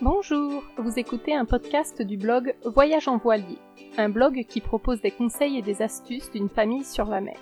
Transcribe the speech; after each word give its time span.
Bonjour, 0.00 0.64
vous 0.76 0.98
écoutez 0.98 1.36
un 1.36 1.44
podcast 1.44 2.02
du 2.02 2.16
blog 2.16 2.56
Voyage 2.64 3.06
en 3.06 3.16
voilier, 3.16 3.58
un 3.96 4.08
blog 4.08 4.44
qui 4.48 4.60
propose 4.60 5.00
des 5.00 5.12
conseils 5.12 5.56
et 5.56 5.62
des 5.62 5.82
astuces 5.82 6.32
d'une 6.32 6.48
famille 6.48 6.82
sur 6.82 7.04
la 7.04 7.20
mer. 7.20 7.38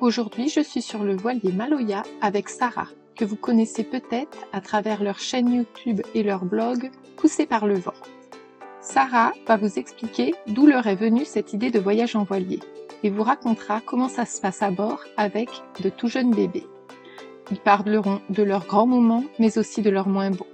Aujourd'hui, 0.00 0.48
je 0.48 0.58
suis 0.58 0.82
sur 0.82 1.04
le 1.04 1.16
voilier 1.16 1.52
Maloya 1.52 2.02
avec 2.20 2.48
Sarah, 2.48 2.88
que 3.14 3.24
vous 3.24 3.36
connaissez 3.36 3.84
peut-être 3.84 4.38
à 4.52 4.60
travers 4.60 5.04
leur 5.04 5.20
chaîne 5.20 5.52
YouTube 5.52 6.00
et 6.14 6.24
leur 6.24 6.44
blog 6.44 6.90
Poussé 7.16 7.46
par 7.46 7.64
le 7.64 7.78
vent. 7.78 7.94
Sarah 8.80 9.32
va 9.46 9.56
vous 9.56 9.78
expliquer 9.78 10.34
d'où 10.48 10.66
leur 10.66 10.88
est 10.88 10.96
venue 10.96 11.24
cette 11.24 11.52
idée 11.52 11.70
de 11.70 11.78
voyage 11.78 12.16
en 12.16 12.24
voilier 12.24 12.58
et 13.04 13.10
vous 13.10 13.22
racontera 13.22 13.80
comment 13.80 14.08
ça 14.08 14.24
se 14.24 14.40
passe 14.40 14.62
à 14.62 14.72
bord 14.72 15.04
avec 15.16 15.48
de 15.80 15.90
tout 15.90 16.08
jeunes 16.08 16.34
bébés. 16.34 16.66
Ils 17.52 17.60
parleront 17.60 18.20
de 18.30 18.42
leurs 18.42 18.66
grands 18.66 18.86
moments, 18.88 19.24
mais 19.38 19.58
aussi 19.58 19.80
de 19.80 19.90
leurs 19.90 20.08
moins 20.08 20.32
bons. 20.32 20.46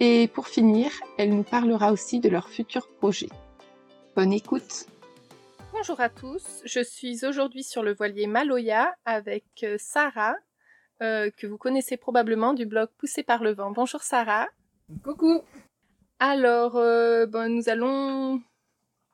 Et 0.00 0.28
pour 0.28 0.46
finir, 0.46 0.92
elle 1.16 1.30
nous 1.30 1.42
parlera 1.42 1.90
aussi 1.90 2.20
de 2.20 2.28
leurs 2.28 2.48
futurs 2.48 2.88
projets. 2.98 3.30
Bonne 4.14 4.32
écoute 4.32 4.86
Bonjour 5.72 6.00
à 6.00 6.08
tous, 6.08 6.62
je 6.64 6.80
suis 6.80 7.24
aujourd'hui 7.26 7.64
sur 7.64 7.82
le 7.82 7.94
voilier 7.94 8.26
Maloya 8.26 8.94
avec 9.04 9.44
euh, 9.64 9.76
Sarah, 9.78 10.34
euh, 11.02 11.30
que 11.36 11.46
vous 11.46 11.58
connaissez 11.58 11.96
probablement 11.96 12.54
du 12.54 12.64
blog 12.64 12.88
Poussé 12.96 13.22
par 13.22 13.42
le 13.42 13.52
vent. 13.52 13.72
Bonjour 13.72 14.02
Sarah. 14.02 14.48
Coucou. 15.04 15.42
Alors, 16.20 16.76
euh, 16.76 17.26
bon, 17.26 17.52
nous 17.52 17.68
allons 17.68 18.40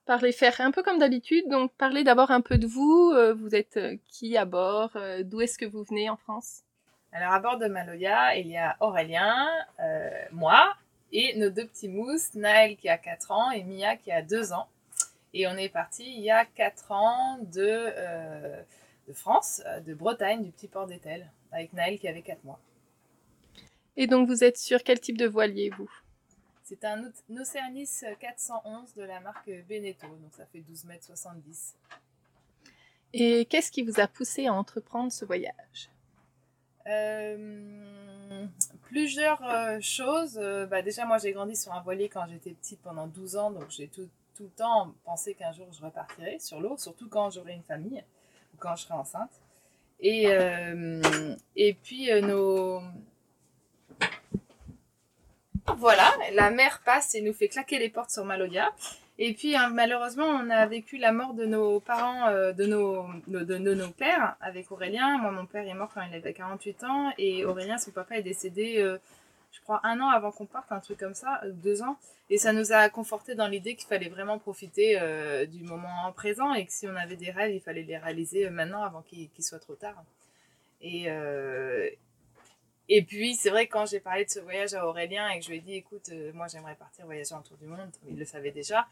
parler, 0.04 0.32
faire 0.32 0.60
un 0.60 0.70
peu 0.70 0.82
comme 0.82 0.98
d'habitude, 0.98 1.48
donc 1.48 1.74
parler 1.76 2.04
d'abord 2.04 2.30
un 2.30 2.42
peu 2.42 2.58
de 2.58 2.66
vous. 2.66 3.12
vous 3.36 3.54
êtes 3.54 3.80
qui 4.06 4.36
à 4.36 4.44
bord? 4.44 4.96
D'où 5.24 5.40
est-ce 5.40 5.58
que 5.58 5.66
vous 5.66 5.82
venez 5.84 6.10
en 6.10 6.16
France? 6.16 6.62
Alors 7.14 7.32
à 7.32 7.38
bord 7.38 7.58
de 7.58 7.66
Maloya, 7.66 8.36
il 8.36 8.48
y 8.48 8.56
a 8.56 8.76
Aurélien, 8.80 9.48
euh, 9.78 10.10
moi 10.32 10.74
et 11.12 11.38
nos 11.38 11.48
deux 11.48 11.64
petits 11.64 11.88
mousses, 11.88 12.34
Naël 12.34 12.76
qui 12.76 12.88
a 12.88 12.98
4 12.98 13.30
ans 13.30 13.50
et 13.52 13.62
Mia 13.62 13.96
qui 13.96 14.10
a 14.10 14.20
2 14.20 14.52
ans. 14.52 14.66
Et 15.32 15.46
on 15.46 15.52
est 15.52 15.68
parti 15.68 16.04
il 16.04 16.22
y 16.22 16.30
a 16.32 16.44
4 16.44 16.90
ans 16.90 17.38
de, 17.38 17.62
euh, 17.62 18.60
de 19.06 19.12
France, 19.12 19.62
de 19.86 19.94
Bretagne, 19.94 20.42
du 20.42 20.50
petit 20.50 20.66
port 20.66 20.88
d'Etel, 20.88 21.30
avec 21.52 21.72
Naël 21.72 22.00
qui 22.00 22.08
avait 22.08 22.22
4 22.22 22.42
mois. 22.42 22.58
Et 23.96 24.08
donc 24.08 24.26
vous 24.26 24.42
êtes 24.42 24.58
sur 24.58 24.82
quel 24.82 24.98
type 24.98 25.16
de 25.16 25.26
voilier 25.26 25.70
vous? 25.70 25.90
C'est 26.64 26.84
un 26.84 27.12
Oceanis 27.30 28.00
411 28.18 28.92
de 28.96 29.04
la 29.04 29.20
marque 29.20 29.48
Beneteau, 29.68 30.08
donc 30.08 30.32
ça 30.36 30.46
fait 30.46 30.62
12 30.62 30.86
mètres 30.86 31.04
70. 31.04 31.76
Et 33.12 33.44
qu'est-ce 33.44 33.70
qui 33.70 33.82
vous 33.82 34.00
a 34.00 34.08
poussé 34.08 34.48
à 34.48 34.52
entreprendre 34.52 35.12
ce 35.12 35.24
voyage? 35.24 35.90
Euh, 36.86 38.46
plusieurs 38.82 39.42
euh, 39.44 39.78
choses. 39.80 40.38
Euh, 40.40 40.66
bah, 40.66 40.82
déjà, 40.82 41.04
moi, 41.04 41.18
j'ai 41.18 41.32
grandi 41.32 41.56
sur 41.56 41.72
un 41.72 41.80
voilier 41.80 42.08
quand 42.08 42.26
j'étais 42.28 42.50
petite 42.50 42.80
pendant 42.82 43.06
12 43.06 43.36
ans, 43.36 43.50
donc 43.50 43.70
j'ai 43.70 43.88
tout, 43.88 44.08
tout, 44.36 44.44
le 44.44 44.50
temps 44.50 44.92
pensé 45.04 45.34
qu'un 45.34 45.52
jour 45.52 45.68
je 45.72 45.82
repartirais 45.84 46.38
sur 46.38 46.60
l'eau, 46.60 46.76
surtout 46.76 47.08
quand 47.08 47.30
j'aurai 47.30 47.54
une 47.54 47.62
famille 47.62 48.04
ou 48.52 48.56
quand 48.58 48.76
je 48.76 48.82
serai 48.82 48.94
enceinte. 48.94 49.32
Et, 50.00 50.26
et 51.56 51.74
puis, 51.74 52.10
nos. 52.20 52.82
Voilà, 55.78 56.12
la 56.34 56.50
mer 56.50 56.82
passe 56.84 57.14
et 57.14 57.22
nous 57.22 57.32
fait 57.32 57.48
claquer 57.48 57.78
les 57.78 57.88
portes 57.88 58.10
sur 58.10 58.24
Maloya. 58.24 58.70
Et 59.18 59.32
puis 59.32 59.54
hein, 59.54 59.70
malheureusement, 59.70 60.26
on 60.26 60.50
a 60.50 60.66
vécu 60.66 60.96
la 60.96 61.12
mort 61.12 61.34
de 61.34 61.44
nos 61.44 61.78
parents, 61.78 62.26
euh, 62.28 62.52
de, 62.52 62.66
nos, 62.66 63.06
de, 63.28 63.58
nos 63.58 63.90
pères 63.90 64.36
avec 64.40 64.72
Aurélien. 64.72 65.18
Moi, 65.18 65.30
mon 65.30 65.46
père 65.46 65.66
est 65.68 65.74
mort 65.74 65.90
quand 65.94 66.02
il 66.02 66.14
avait 66.14 66.32
48 66.32 66.84
ans 66.84 67.12
et 67.16 67.44
Aurélien, 67.44 67.78
son 67.78 67.92
papa, 67.92 68.16
est 68.16 68.22
décédé, 68.22 68.78
euh, 68.78 68.98
je 69.52 69.60
crois, 69.60 69.80
un 69.84 70.00
an 70.00 70.08
avant 70.08 70.32
qu'on 70.32 70.46
parte, 70.46 70.72
un 70.72 70.80
truc 70.80 70.98
comme 70.98 71.14
ça, 71.14 71.40
euh, 71.44 71.52
deux 71.52 71.82
ans. 71.82 71.96
Et 72.28 72.38
ça 72.38 72.52
nous 72.52 72.72
a 72.72 72.88
conforté 72.88 73.36
dans 73.36 73.46
l'idée 73.46 73.76
qu'il 73.76 73.86
fallait 73.86 74.08
vraiment 74.08 74.38
profiter 74.38 74.98
du 75.46 75.62
moment 75.62 76.10
présent 76.16 76.54
et 76.54 76.64
que 76.64 76.72
si 76.72 76.88
on 76.88 76.96
avait 76.96 77.16
des 77.16 77.30
rêves, 77.30 77.54
il 77.54 77.60
fallait 77.60 77.82
les 77.82 77.98
réaliser 77.98 78.48
maintenant 78.48 78.82
avant 78.82 79.02
qu'il 79.02 79.28
soit 79.40 79.58
trop 79.58 79.74
tard. 79.74 80.02
Et, 80.80 81.06
et 82.88 83.02
puis, 83.02 83.34
c'est 83.34 83.50
vrai, 83.50 83.66
quand 83.66 83.86
j'ai 83.86 84.00
parlé 84.00 84.24
de 84.24 84.30
ce 84.30 84.40
voyage 84.40 84.74
à 84.74 84.86
Aurélien 84.86 85.28
et 85.30 85.38
que 85.38 85.44
je 85.44 85.50
lui 85.50 85.58
ai 85.58 85.60
dit, 85.60 85.74
écoute, 85.74 86.10
euh, 86.12 86.32
moi 86.34 86.48
j'aimerais 86.48 86.74
partir 86.74 87.06
voyager 87.06 87.34
autour 87.34 87.56
du 87.56 87.66
monde, 87.66 87.90
il 88.08 88.18
le 88.18 88.24
savait 88.26 88.50
déjà, 88.50 88.86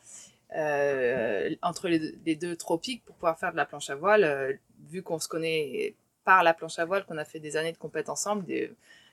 euh, 0.56 1.54
entre 1.60 1.88
les 1.88 2.36
deux, 2.36 2.56
tropiques 2.56 3.04
pour 3.04 3.14
pouvoir 3.16 3.38
faire 3.38 3.52
de 3.52 3.56
la 3.56 3.66
planche 3.66 3.90
à 3.90 3.94
voile, 3.94 4.24
euh, 4.24 4.52
vu 4.88 5.02
qu'on 5.02 5.18
se 5.18 5.28
connaît 5.28 5.94
par 6.24 6.42
la 6.42 6.54
planche 6.54 6.78
à 6.78 6.86
voile, 6.86 7.04
qu'on 7.04 7.18
a 7.18 7.24
fait 7.24 7.40
des 7.40 7.56
années 7.56 7.72
de 7.72 7.76
compète 7.76 8.08
ensemble, 8.08 8.46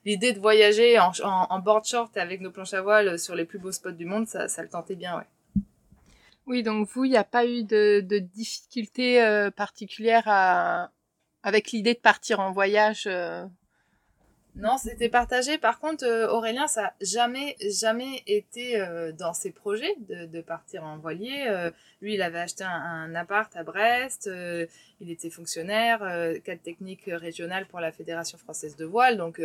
l'idée 0.06 0.32
de 0.32 0.40
voyager 0.40 0.98
en, 0.98 1.12
en, 1.24 1.60
board 1.60 1.86
short 1.86 2.16
avec 2.16 2.40
nos 2.40 2.52
planches 2.52 2.74
à 2.74 2.82
voile 2.82 3.20
sur 3.20 3.36
les 3.36 3.46
plus 3.46 3.60
beaux 3.60 3.74
spots 3.74 3.92
du 3.92 4.06
monde, 4.06 4.28
ça, 4.28 4.48
le 4.62 4.70
tentait 4.70 4.96
bien, 4.96 5.18
ouais. 5.18 5.64
Oui, 6.46 6.64
donc 6.64 6.88
vous, 6.88 7.04
il 7.04 7.12
n'y 7.12 7.18
a 7.18 7.24
pas 7.24 7.46
eu 7.46 7.64
de, 7.64 8.00
difficultés 8.18 9.50
particulières 9.56 10.90
avec 11.44 11.72
l'idée 11.72 11.96
de 11.96 12.00
partir 12.00 12.40
en 12.40 12.52
voyage 12.52 13.08
non, 14.60 14.78
c'était 14.78 15.08
partagé. 15.08 15.58
Par 15.58 15.80
contre, 15.80 16.04
euh, 16.04 16.28
Aurélien, 16.30 16.68
ça 16.68 16.82
n'a 16.82 16.94
jamais, 17.00 17.56
jamais 17.62 18.24
été 18.28 18.80
euh, 18.80 19.14
dans 19.14 19.34
ses 19.34 19.52
projets 19.52 19.96
de, 20.10 20.42
partir 20.42 20.84
en 20.84 20.98
voilier. 20.98 21.46
Euh, 21.48 21.72
lui, 22.02 22.16
il 22.16 22.22
avait 22.22 22.40
acheté 22.40 22.66
un, 22.66 23.16
appart 23.16 23.56
à 23.56 23.64
Brest. 23.64 24.30
il 25.00 25.12
était 25.12 25.30
fonctionnaire, 25.30 26.00
cadre 26.44 26.62
technique 26.62 27.04
régional 27.06 27.68
pour 27.68 27.80
la 27.80 27.92
Fédération 27.92 28.38
française 28.38 28.76
de 28.76 28.86
voile. 28.86 29.18
Donc, 29.18 29.42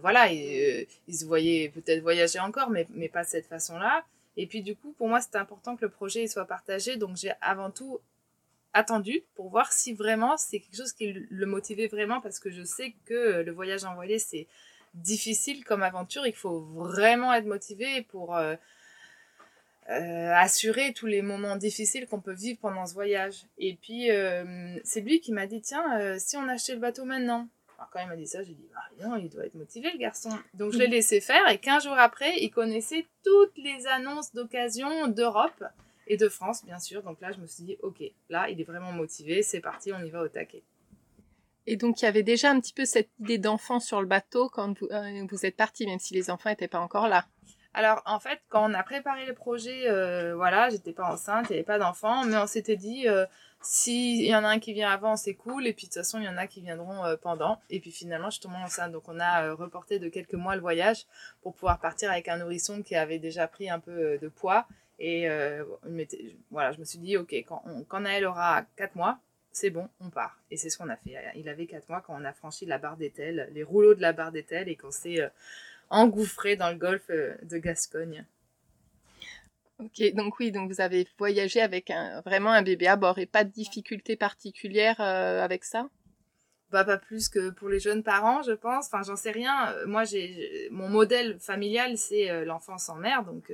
voilà, 0.00 0.30
il, 0.30 0.86
il, 1.08 1.14
se 1.14 1.24
voyait 1.24 1.70
peut-être 1.70 2.00
voyager 2.02 2.38
encore, 2.38 2.70
mais, 2.70 2.86
mais 2.90 3.08
pas 3.08 3.24
de 3.24 3.28
cette 3.28 3.46
façon-là. 3.46 4.04
Et 4.36 4.46
puis, 4.46 4.62
du 4.62 4.76
coup, 4.76 4.94
pour 4.96 5.08
moi, 5.08 5.20
c'était 5.20 5.38
important 5.38 5.76
que 5.76 5.84
le 5.84 5.90
projet 5.90 6.26
soit 6.26 6.46
partagé. 6.46 6.96
Donc, 6.96 7.16
j'ai 7.16 7.32
avant 7.40 7.70
tout 7.70 8.00
attendu 8.72 9.24
pour 9.34 9.48
voir 9.50 9.72
si 9.72 9.94
vraiment 9.94 10.36
c'est 10.36 10.60
quelque 10.60 10.76
chose 10.76 10.92
qui 10.92 11.12
le 11.12 11.46
motivait 11.46 11.88
vraiment 11.88 12.20
parce 12.20 12.38
que 12.38 12.50
je 12.50 12.62
sais 12.62 12.94
que 13.04 13.42
le 13.42 13.52
voyage 13.52 13.84
en 13.84 13.94
voilier 13.94 14.18
c'est 14.18 14.46
difficile 14.94 15.64
comme 15.64 15.82
aventure, 15.82 16.26
il 16.26 16.34
faut 16.34 16.60
vraiment 16.60 17.32
être 17.32 17.46
motivé 17.46 18.02
pour 18.02 18.36
euh, 18.36 18.56
euh, 19.88 20.32
assurer 20.34 20.92
tous 20.92 21.06
les 21.06 21.22
moments 21.22 21.56
difficiles 21.56 22.06
qu'on 22.06 22.20
peut 22.20 22.32
vivre 22.32 22.58
pendant 22.60 22.86
ce 22.86 22.94
voyage. 22.94 23.44
Et 23.58 23.74
puis 23.80 24.10
euh, 24.10 24.76
c'est 24.84 25.00
lui 25.00 25.20
qui 25.20 25.32
m'a 25.32 25.46
dit 25.46 25.60
tiens 25.60 26.18
si 26.18 26.36
on 26.36 26.48
achetait 26.48 26.74
le 26.74 26.80
bateau 26.80 27.04
maintenant. 27.04 27.48
Alors 27.78 27.90
quand 27.92 28.00
il 28.00 28.08
m'a 28.08 28.16
dit 28.16 28.26
ça, 28.26 28.42
j'ai 28.42 28.54
dit 28.54 28.68
bah 28.72 29.06
non, 29.06 29.16
il 29.16 29.28
doit 29.30 29.46
être 29.46 29.54
motivé 29.54 29.90
le 29.92 29.98
garçon. 29.98 30.30
Donc 30.54 30.72
je 30.72 30.78
l'ai 30.78 30.86
laissé 30.86 31.20
faire 31.20 31.48
et 31.48 31.58
15 31.58 31.84
jours 31.84 31.98
après, 31.98 32.38
il 32.40 32.50
connaissait 32.50 33.06
toutes 33.24 33.56
les 33.56 33.86
annonces 33.86 34.34
d'occasion 34.34 35.08
d'Europe 35.08 35.64
et 36.10 36.16
de 36.16 36.28
France, 36.28 36.64
bien 36.64 36.80
sûr. 36.80 37.02
Donc 37.02 37.20
là, 37.20 37.30
je 37.30 37.38
me 37.38 37.46
suis 37.46 37.62
dit, 37.62 37.78
ok, 37.82 38.02
là, 38.28 38.50
il 38.50 38.60
est 38.60 38.64
vraiment 38.64 38.90
motivé, 38.90 39.42
c'est 39.42 39.60
parti, 39.60 39.92
on 39.92 40.02
y 40.02 40.10
va 40.10 40.22
au 40.22 40.28
taquet. 40.28 40.64
Et 41.66 41.76
donc, 41.76 42.02
il 42.02 42.04
y 42.04 42.08
avait 42.08 42.24
déjà 42.24 42.50
un 42.50 42.58
petit 42.58 42.72
peu 42.72 42.84
cette 42.84 43.10
idée 43.20 43.38
d'enfant 43.38 43.78
sur 43.78 44.00
le 44.00 44.08
bateau 44.08 44.48
quand 44.48 44.76
vous, 44.78 44.88
euh, 44.90 45.26
vous 45.30 45.46
êtes 45.46 45.56
parti, 45.56 45.86
même 45.86 46.00
si 46.00 46.12
les 46.12 46.28
enfants 46.28 46.50
n'étaient 46.50 46.68
pas 46.68 46.80
encore 46.80 47.06
là. 47.06 47.26
Alors, 47.72 48.02
en 48.06 48.18
fait, 48.18 48.40
quand 48.48 48.68
on 48.68 48.74
a 48.74 48.82
préparé 48.82 49.24
le 49.26 49.34
projet, 49.34 49.88
euh, 49.88 50.34
voilà, 50.34 50.68
j'étais 50.70 50.92
pas 50.92 51.12
enceinte, 51.12 51.46
il 51.48 51.52
n'y 51.52 51.58
avait 51.58 51.64
pas 51.64 51.78
d'enfants, 51.78 52.24
mais 52.24 52.36
on 52.36 52.48
s'était 52.48 52.76
dit, 52.76 53.06
euh, 53.06 53.24
s'il 53.60 54.24
y 54.24 54.34
en 54.34 54.42
a 54.42 54.48
un 54.48 54.58
qui 54.58 54.72
vient 54.72 54.90
avant, 54.90 55.14
c'est 55.14 55.34
cool, 55.34 55.68
et 55.68 55.72
puis 55.72 55.86
de 55.86 55.92
toute 55.92 56.02
façon, 56.02 56.18
il 56.18 56.24
y 56.24 56.28
en 56.28 56.36
a 56.36 56.48
qui 56.48 56.60
viendront 56.60 57.04
euh, 57.04 57.16
pendant. 57.16 57.60
Et 57.70 57.78
puis 57.78 57.92
finalement, 57.92 58.30
je 58.30 58.38
suis 58.38 58.40
tombée 58.40 58.56
enceinte, 58.56 58.90
donc 58.90 59.04
on 59.06 59.20
a 59.20 59.52
reporté 59.52 60.00
de 60.00 60.08
quelques 60.08 60.34
mois 60.34 60.56
le 60.56 60.60
voyage 60.60 61.06
pour 61.42 61.54
pouvoir 61.54 61.78
partir 61.78 62.10
avec 62.10 62.26
un 62.26 62.38
nourrisson 62.38 62.82
qui 62.82 62.96
avait 62.96 63.20
déjà 63.20 63.46
pris 63.46 63.70
un 63.70 63.78
peu 63.78 64.18
de 64.18 64.28
poids 64.28 64.66
et 65.00 65.28
euh, 65.30 65.64
voilà, 66.50 66.72
je 66.72 66.78
me 66.78 66.84
suis 66.84 66.98
dit, 66.98 67.16
ok, 67.16 67.32
quand, 67.32 67.62
on, 67.64 67.82
quand 67.84 68.00
Naël 68.00 68.26
aura 68.26 68.66
4 68.76 68.96
mois, 68.96 69.18
c'est 69.50 69.70
bon, 69.70 69.88
on 69.98 70.10
part. 70.10 70.38
Et 70.50 70.58
c'est 70.58 70.68
ce 70.68 70.76
qu'on 70.76 70.90
a 70.90 70.96
fait. 70.96 71.16
Il 71.36 71.48
avait 71.48 71.66
4 71.66 71.88
mois 71.88 72.02
quand 72.06 72.14
on 72.20 72.24
a 72.24 72.34
franchi 72.34 72.66
la 72.66 72.76
barre 72.76 72.98
d'Etel, 72.98 73.48
les 73.54 73.62
rouleaux 73.62 73.94
de 73.94 74.02
la 74.02 74.12
barre 74.12 74.30
d'Etel, 74.30 74.68
et 74.68 74.76
qu'on 74.76 74.90
s'est 74.90 75.22
euh, 75.22 75.28
engouffré 75.88 76.54
dans 76.54 76.68
le 76.68 76.76
golfe 76.76 77.08
euh, 77.08 77.34
de 77.42 77.56
Gascogne. 77.56 78.26
Ok, 79.78 80.12
donc 80.12 80.38
oui, 80.38 80.52
donc 80.52 80.70
vous 80.70 80.82
avez 80.82 81.08
voyagé 81.18 81.62
avec 81.62 81.90
un, 81.90 82.20
vraiment 82.20 82.52
un 82.52 82.60
bébé 82.60 82.86
à 82.86 82.96
bord 82.96 83.18
et 83.18 83.24
pas 83.24 83.44
de 83.44 83.50
difficultés 83.50 84.16
particulières 84.16 85.00
avec 85.00 85.64
ça? 85.64 85.88
Bah, 86.70 86.84
pas 86.84 86.98
plus 86.98 87.30
que 87.30 87.48
pour 87.48 87.70
les 87.70 87.80
jeunes 87.80 88.02
parents, 88.02 88.42
je 88.42 88.52
pense. 88.52 88.88
Enfin, 88.88 89.02
j'en 89.02 89.16
sais 89.16 89.30
rien. 89.30 89.74
Moi, 89.86 90.04
j'ai 90.04 90.68
mon 90.70 90.90
modèle 90.90 91.40
familial, 91.40 91.96
c'est 91.96 92.44
l'enfance 92.44 92.90
en 92.90 92.96
mer, 92.96 93.24
donc 93.24 93.50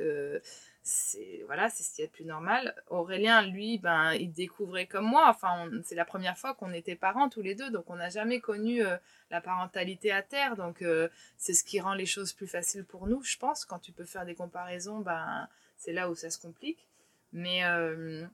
c'est 0.87 1.43
voilà, 1.47 1.69
c'est 1.69 1.83
ce 1.83 1.93
qui 1.93 2.03
est 2.03 2.05
le 2.05 2.11
plus 2.12 2.25
normal. 2.25 2.73
Aurélien, 2.91 3.43
lui, 3.43 3.77
ben, 3.79 4.12
il 4.12 4.33
découvrait 4.33 4.87
comme 4.87 5.05
moi. 5.05 5.29
Enfin, 5.29 5.69
c'est 5.83 5.97
la 5.97 6.05
première 6.05 6.38
fois 6.38 6.55
qu'on 6.55 6.73
était 6.73 6.94
parents 6.94 7.29
tous 7.29 7.43
les 7.43 7.56
deux, 7.56 7.71
donc 7.71 7.91
on 7.91 7.97
n'a 7.97 8.09
jamais 8.09 8.38
connu 8.38 8.87
euh, 8.87 8.97
la 9.33 9.41
parentalité 9.41 10.12
à 10.12 10.23
terre. 10.23 10.56
Donc 10.56 10.83
euh, 10.83 11.09
c'est 11.38 11.55
ce 11.55 11.65
qui 11.65 11.81
rend 11.81 11.94
les 11.94 12.06
choses 12.06 12.33
plus 12.33 12.47
faciles 12.47 12.85
pour 12.85 13.09
nous, 13.09 13.21
je 13.25 13.37
pense. 13.37 13.65
Quand 13.65 13.81
tu 13.81 13.91
peux 13.91 14.05
faire 14.05 14.25
des 14.25 14.37
comparaisons, 14.37 15.00
ben 15.00 15.49
c'est 15.77 15.93
là 15.93 16.09
où 16.09 16.15
ça 16.15 16.31
se 16.31 16.38
complique. 16.38 16.87
Mais 17.32 17.65
euh, 17.65 18.25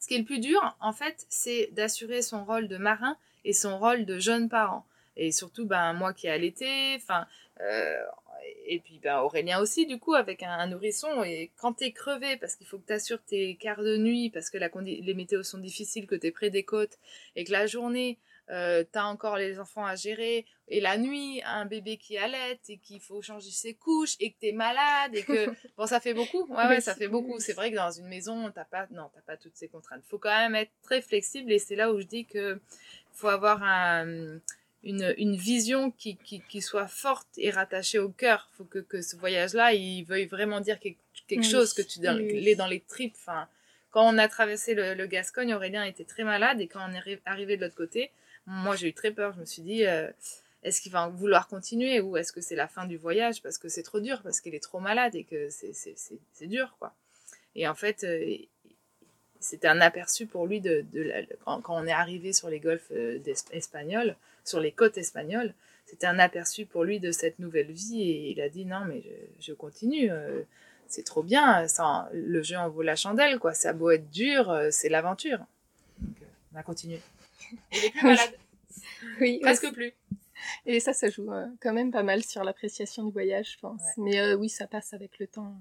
ce 0.00 0.08
qui 0.08 0.14
est 0.16 0.18
le 0.18 0.24
plus 0.24 0.40
dur, 0.40 0.76
en 0.80 0.92
fait, 0.92 1.24
c'est 1.28 1.68
d'assurer 1.70 2.22
son 2.22 2.44
rôle 2.44 2.66
de 2.66 2.78
marin 2.78 3.16
et 3.44 3.52
son 3.52 3.78
rôle 3.78 4.06
de 4.06 4.18
jeune 4.18 4.48
parent. 4.48 4.84
Et 5.16 5.30
surtout, 5.30 5.66
ben 5.66 5.92
moi 5.92 6.14
qui 6.14 6.26
ai 6.26 6.30
allaité, 6.30 6.96
enfin 6.96 7.28
et 8.66 8.80
puis 8.80 8.98
ben, 8.98 9.20
Aurélien 9.20 9.60
aussi, 9.60 9.86
du 9.86 9.98
coup, 9.98 10.14
avec 10.14 10.42
un, 10.42 10.66
nourrisson. 10.66 11.22
Et 11.24 11.50
quand 11.56 11.74
t'es 11.74 11.92
crevé, 11.92 12.36
parce 12.36 12.56
qu'il 12.56 12.66
faut 12.66 12.78
que 12.78 12.86
t'assures 12.86 13.22
tes 13.22 13.56
quarts 13.56 13.82
de 13.82 13.96
nuit, 13.96 14.30
parce 14.30 14.50
que 14.50 14.58
la 14.58 14.70
les 14.82 15.14
météos 15.14 15.42
sont 15.42 15.58
difficiles, 15.58 16.06
que 16.06 16.14
t'es 16.14 16.30
près 16.30 16.50
des 16.50 16.64
côtes, 16.64 16.98
et 17.36 17.44
que 17.44 17.52
la 17.52 17.66
journée, 17.66 18.18
euh, 18.50 18.84
t'as 18.90 19.04
encore 19.04 19.36
les 19.36 19.58
enfants 19.58 19.84
à 19.84 19.94
gérer, 19.94 20.46
et 20.68 20.80
la 20.80 20.98
nuit, 20.98 21.42
un 21.44 21.66
bébé 21.66 21.96
qui 21.96 22.18
allait, 22.18 22.58
et 22.68 22.78
qu'il 22.78 23.00
faut 23.00 23.22
changer 23.22 23.50
ses 23.50 23.74
couches, 23.74 24.16
et 24.20 24.32
que 24.32 24.38
t'es 24.40 24.52
malade, 24.52 25.14
et 25.14 25.22
que... 25.22 25.50
bon, 25.76 25.86
ça 25.86 26.00
fait 26.00 26.14
beaucoup. 26.14 26.46
Ouais, 26.48 26.66
ouais, 26.66 26.80
ça 26.80 26.94
fait 26.94 27.08
beaucoup. 27.08 27.38
C'est 27.40 27.52
vrai 27.52 27.70
que 27.70 27.76
dans 27.76 27.90
une 27.90 28.08
maison, 28.08 28.50
t'as 28.52 28.64
pas... 28.64 28.86
Non, 28.90 29.10
t'as 29.14 29.22
pas 29.22 29.36
toutes 29.36 29.56
ces 29.56 29.68
contraintes. 29.68 30.02
Faut 30.08 30.18
quand 30.18 30.36
même 30.36 30.54
être 30.54 30.72
très 30.82 31.00
flexible, 31.00 31.52
et 31.52 31.58
c'est 31.58 31.76
là 31.76 31.92
où 31.92 32.00
je 32.00 32.06
dis 32.06 32.26
que 32.26 32.60
faut 33.12 33.28
avoir 33.28 33.62
un 33.62 34.38
une, 34.82 35.14
une 35.18 35.36
vision 35.36 35.90
qui, 35.90 36.16
qui, 36.16 36.42
qui, 36.48 36.62
soit 36.62 36.86
forte 36.88 37.28
et 37.36 37.50
rattachée 37.50 37.98
au 37.98 38.08
cœur. 38.08 38.48
Il 38.52 38.56
faut 38.56 38.64
que, 38.64 38.78
que 38.78 39.02
ce 39.02 39.16
voyage-là, 39.16 39.74
il 39.74 40.04
veuille 40.04 40.26
vraiment 40.26 40.60
dire 40.60 40.78
quelque, 40.80 41.00
quelque 41.28 41.46
chose, 41.46 41.74
que 41.74 41.82
tu 41.82 42.00
l'aies 42.00 42.54
dans 42.54 42.66
les 42.66 42.80
tripes. 42.80 43.14
Enfin, 43.16 43.48
quand 43.90 44.02
on 44.02 44.16
a 44.18 44.28
traversé 44.28 44.74
le, 44.74 44.94
le, 44.94 45.06
Gascogne, 45.06 45.52
Aurélien 45.54 45.84
était 45.84 46.04
très 46.04 46.24
malade 46.24 46.60
et 46.60 46.66
quand 46.66 46.80
on 46.88 46.94
est 46.94 47.20
arrivé 47.26 47.56
de 47.56 47.62
l'autre 47.62 47.76
côté, 47.76 48.10
moi 48.46 48.76
j'ai 48.76 48.88
eu 48.88 48.94
très 48.94 49.10
peur. 49.10 49.34
Je 49.34 49.40
me 49.40 49.44
suis 49.44 49.62
dit, 49.62 49.86
euh, 49.86 50.08
est-ce 50.62 50.80
qu'il 50.80 50.92
va 50.92 51.08
vouloir 51.08 51.48
continuer 51.48 52.00
ou 52.00 52.16
est-ce 52.16 52.32
que 52.32 52.40
c'est 52.40 52.56
la 52.56 52.68
fin 52.68 52.86
du 52.86 52.96
voyage 52.96 53.42
parce 53.42 53.58
que 53.58 53.68
c'est 53.68 53.82
trop 53.82 54.00
dur, 54.00 54.20
parce 54.22 54.40
qu'il 54.40 54.54
est 54.54 54.62
trop 54.62 54.80
malade 54.80 55.14
et 55.14 55.24
que 55.24 55.48
c'est 55.50 56.46
dur, 56.46 56.76
quoi. 56.78 56.94
Et 57.56 57.66
en 57.66 57.74
fait, 57.74 58.04
euh, 58.04 58.36
c'était 59.40 59.68
un 59.68 59.80
aperçu 59.80 60.26
pour 60.26 60.46
lui 60.46 60.60
de, 60.60 60.84
de, 60.92 61.12
quand, 61.44 61.60
quand, 61.62 61.76
on 61.76 61.86
est 61.86 61.92
arrivé 61.92 62.32
sur 62.32 62.48
les 62.48 62.60
golfs 62.60 62.92
euh, 62.92 63.18
espagnols 63.50 64.16
sur 64.50 64.60
les 64.60 64.72
côtes 64.72 64.98
espagnoles. 64.98 65.54
C'était 65.90 66.06
un 66.06 66.20
aperçu 66.20 66.66
pour 66.66 66.84
lui 66.84 67.00
de 67.00 67.10
cette 67.10 67.40
nouvelle 67.40 67.72
vie 67.72 68.02
et 68.02 68.30
il 68.30 68.40
a 68.40 68.48
dit 68.48 68.64
non 68.64 68.84
mais 68.86 69.02
je, 69.40 69.52
continue, 69.52 70.08
euh, 70.10 70.42
c'est 70.86 71.04
trop 71.04 71.24
bien, 71.24 71.66
ça, 71.66 72.08
le 72.12 72.42
jeu 72.42 72.56
en 72.56 72.68
vaut 72.68 72.82
la 72.82 72.94
chandelle 72.94 73.40
quoi, 73.40 73.54
ça 73.54 73.70
a 73.70 73.72
beau 73.72 73.90
être 73.90 74.08
dur, 74.08 74.50
euh, 74.50 74.68
c'est 74.70 74.88
l'aventure. 74.88 75.40
Donc 75.98 76.16
euh, 76.22 76.26
on 76.54 76.58
a 76.58 76.62
continué. 76.62 77.00
Il 77.72 77.84
est 77.84 77.90
plus 77.90 78.04
malade. 78.04 78.34
oui, 79.20 79.40
presque 79.40 79.72
plus. 79.72 79.92
Et 80.64 80.78
ça, 80.78 80.92
ça 80.92 81.10
joue 81.10 81.30
quand 81.60 81.72
même 81.72 81.90
pas 81.90 82.02
mal 82.04 82.22
sur 82.22 82.44
l'appréciation 82.44 83.04
du 83.04 83.12
voyage, 83.12 83.54
je 83.54 83.58
pense. 83.58 83.82
Mais 83.98 84.32
oui, 84.34 84.48
ça 84.48 84.66
passe 84.66 84.94
avec 84.94 85.18
le 85.18 85.26
temps. 85.26 85.54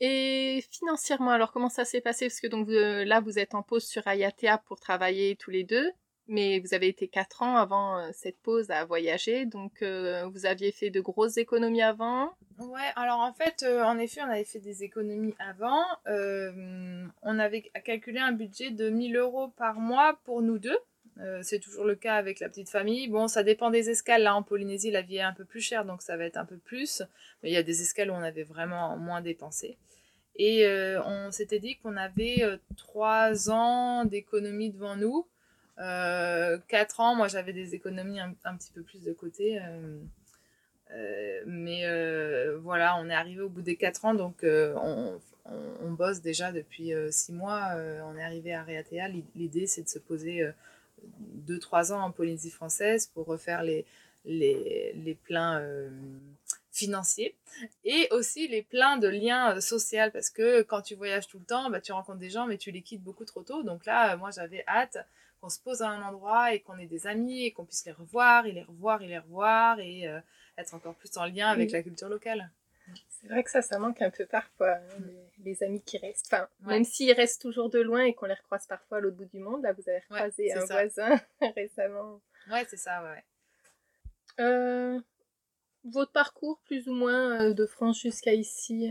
et 0.00 0.64
financièrement, 0.70 1.32
alors 1.32 1.52
comment 1.52 1.68
ça 1.68 1.84
s'est 1.84 2.00
passé? 2.00 2.28
Parce 2.28 2.40
que 2.40 2.46
donc 2.46 2.68
là, 2.70 3.20
vous 3.20 3.38
êtes 3.40 3.54
en 3.54 3.62
pause 3.62 3.84
sur 3.84 4.06
Ayatea 4.06 4.58
pour 4.66 4.78
travailler 4.78 5.36
tous 5.36 5.50
les 5.50 5.64
deux 5.64 5.92
mais 6.26 6.58
vous 6.60 6.72
avez 6.74 6.88
été 6.88 7.08
quatre 7.08 7.42
ans 7.42 7.56
avant 7.56 7.98
euh, 7.98 8.10
cette 8.12 8.38
pause 8.38 8.70
à 8.70 8.84
voyager, 8.84 9.44
donc 9.44 9.82
euh, 9.82 10.26
vous 10.32 10.46
aviez 10.46 10.72
fait 10.72 10.90
de 10.90 11.00
grosses 11.00 11.36
économies 11.36 11.82
avant 11.82 12.32
Ouais, 12.58 12.92
alors 12.96 13.18
en 13.20 13.32
fait, 13.32 13.64
euh, 13.64 13.82
en 13.82 13.98
effet, 13.98 14.22
on 14.22 14.30
avait 14.30 14.44
fait 14.44 14.60
des 14.60 14.84
économies 14.84 15.34
avant. 15.38 15.82
on 16.06 17.38
avait 17.38 17.62
calculé 17.84 18.20
un 18.20 18.32
budget 18.32 18.70
de 18.70 18.88
1000 18.88 19.16
euros 19.16 19.48
par 19.48 19.80
mois 19.80 20.18
pour 20.24 20.40
nous 20.40 20.58
deux. 20.58 20.78
c'est 21.42 21.58
toujours 21.58 21.84
le 21.84 21.96
cas 21.96 22.14
avec 22.14 22.40
la 22.40 22.48
petite 22.48 22.70
famille. 22.70 23.08
Bon, 23.08 23.28
ça 23.28 23.42
dépend 23.42 23.70
des 23.70 23.90
escales. 23.90 24.22
Là, 24.22 24.34
en 24.36 24.42
Polynésie, 24.42 24.90
la 24.90 25.02
vie 25.02 25.16
est 25.16 25.22
un 25.22 25.32
peu 25.32 25.44
plus 25.44 25.60
chère, 25.60 25.84
donc 25.84 26.00
ça 26.00 26.16
va 26.16 26.24
être 26.24 26.36
un 26.36 26.44
peu 26.44 26.56
plus. 26.56 27.02
Mais 27.42 27.50
il 27.50 27.52
y 27.52 27.58
a 27.58 27.62
des 27.62 27.82
escales 27.82 28.10
où 28.10 28.14
on 28.14 28.22
avait 28.22 28.44
vraiment 28.44 28.96
moins 28.96 29.20
dépensé. 29.20 29.76
Et 30.36 30.66
on 31.04 31.32
s'était 31.32 31.60
dit 31.60 31.76
qu'on 31.76 31.96
avait 31.96 32.42
trois 32.76 33.50
ans 33.50 34.04
d'économies 34.04 34.70
devant 34.70 34.96
nous. 34.96 35.26
Euh, 35.78 36.58
4 36.68 37.00
ans, 37.00 37.14
moi 37.14 37.28
j'avais 37.28 37.52
des 37.52 37.74
économies 37.74 38.20
un, 38.20 38.56
petit 38.56 38.72
peu 38.72 38.82
plus 38.82 39.02
de 39.02 39.12
côté. 39.12 39.60
Euh, 39.60 39.98
euh, 40.92 41.42
mais 41.46 41.86
euh, 41.86 42.58
voilà, 42.62 42.96
on 42.98 43.08
est 43.08 43.14
arrivé 43.14 43.40
au 43.40 43.48
bout 43.48 43.62
des 43.62 43.76
4 43.76 44.04
ans, 44.04 44.14
donc 44.14 44.44
on, 44.44 45.20
bosse 45.90 46.20
déjà 46.20 46.52
depuis 46.52 46.92
6 47.10 47.32
mois. 47.32 47.70
on 48.04 48.16
est 48.16 48.22
arrivé 48.22 48.54
à 48.54 48.62
Réatea. 48.62 49.08
L'idée 49.34 49.66
c'est 49.66 49.82
de 49.82 49.88
se 49.88 49.98
poser 49.98 50.48
2-3 51.46 51.92
ans 51.92 52.00
en 52.00 52.10
Polynésie 52.10 52.50
française 52.50 53.06
pour 53.12 53.26
refaire 53.26 53.62
les, 53.62 53.84
les, 54.24 54.92
les 54.94 55.14
pleins 55.14 55.62
financiers 56.74 57.36
et 57.84 58.08
aussi 58.10 58.48
les 58.48 58.62
pleins 58.62 58.96
de 58.96 59.08
liens 59.08 59.60
sociaux 59.60 60.10
parce 60.12 60.28
que 60.28 60.62
quand 60.62 60.82
tu 60.82 60.96
voyages 60.96 61.28
tout 61.28 61.38
le 61.38 61.44
temps, 61.44 61.70
bah, 61.70 61.80
tu 61.80 61.92
rencontres 61.92 62.18
des 62.18 62.30
gens 62.30 62.46
mais 62.46 62.58
tu 62.58 62.70
les 62.72 62.82
quittes 62.82 63.02
beaucoup 63.02 63.24
trop 63.24 63.42
tôt. 63.42 63.62
Donc 63.62 63.86
là, 63.86 64.16
moi 64.16 64.30
j'avais 64.30 64.64
hâte 64.66 64.98
qu'on 65.40 65.48
se 65.48 65.60
pose 65.60 65.82
à 65.82 65.88
un 65.88 66.02
endroit 66.02 66.52
et 66.52 66.60
qu'on 66.60 66.78
ait 66.78 66.86
des 66.86 67.06
amis 67.06 67.44
et 67.44 67.52
qu'on 67.52 67.64
puisse 67.64 67.86
les 67.86 67.92
revoir 67.92 68.46
et 68.46 68.52
les 68.52 68.62
revoir 68.62 69.02
et 69.02 69.06
les 69.06 69.18
revoir 69.18 69.78
et 69.78 70.08
euh, 70.08 70.20
être 70.58 70.74
encore 70.74 70.94
plus 70.96 71.16
en 71.16 71.26
lien 71.26 71.48
avec 71.48 71.70
la 71.70 71.82
culture 71.82 72.08
locale. 72.08 72.50
C'est 73.08 73.28
vrai 73.28 73.42
que 73.42 73.50
ça, 73.50 73.62
ça 73.62 73.78
manque 73.78 74.02
un 74.02 74.10
peu 74.10 74.26
parfois, 74.26 74.72
hein, 74.72 75.02
les, 75.42 75.62
amis 75.62 75.80
qui 75.80 75.96
restent. 75.96 76.26
Enfin, 76.26 76.48
même 76.60 76.84
s'ils 76.84 77.12
restent 77.12 77.40
toujours 77.40 77.70
de 77.70 77.80
loin 77.80 78.04
et 78.04 78.12
qu'on 78.12 78.26
les 78.26 78.34
recroise 78.34 78.66
parfois 78.66 78.98
à 78.98 79.00
l'autre 79.00 79.16
bout 79.16 79.24
du 79.24 79.38
monde, 79.38 79.62
là, 79.62 79.72
vous 79.72 79.88
avez 79.88 80.00
recroisé 80.00 80.52
un 80.52 80.64
voisin 80.66 81.20
récemment. 81.56 82.20
Ouais, 82.50 82.66
c'est 82.68 82.76
ça, 82.76 83.02
ouais. 83.02 83.24
Euh, 84.40 85.00
votre 85.84 86.12
parcours, 86.12 86.60
plus 86.64 86.88
ou 86.88 86.94
moins, 86.94 87.40
euh, 87.40 87.54
de 87.54 87.66
France 87.66 88.00
jusqu'à 88.00 88.34
ici 88.34 88.90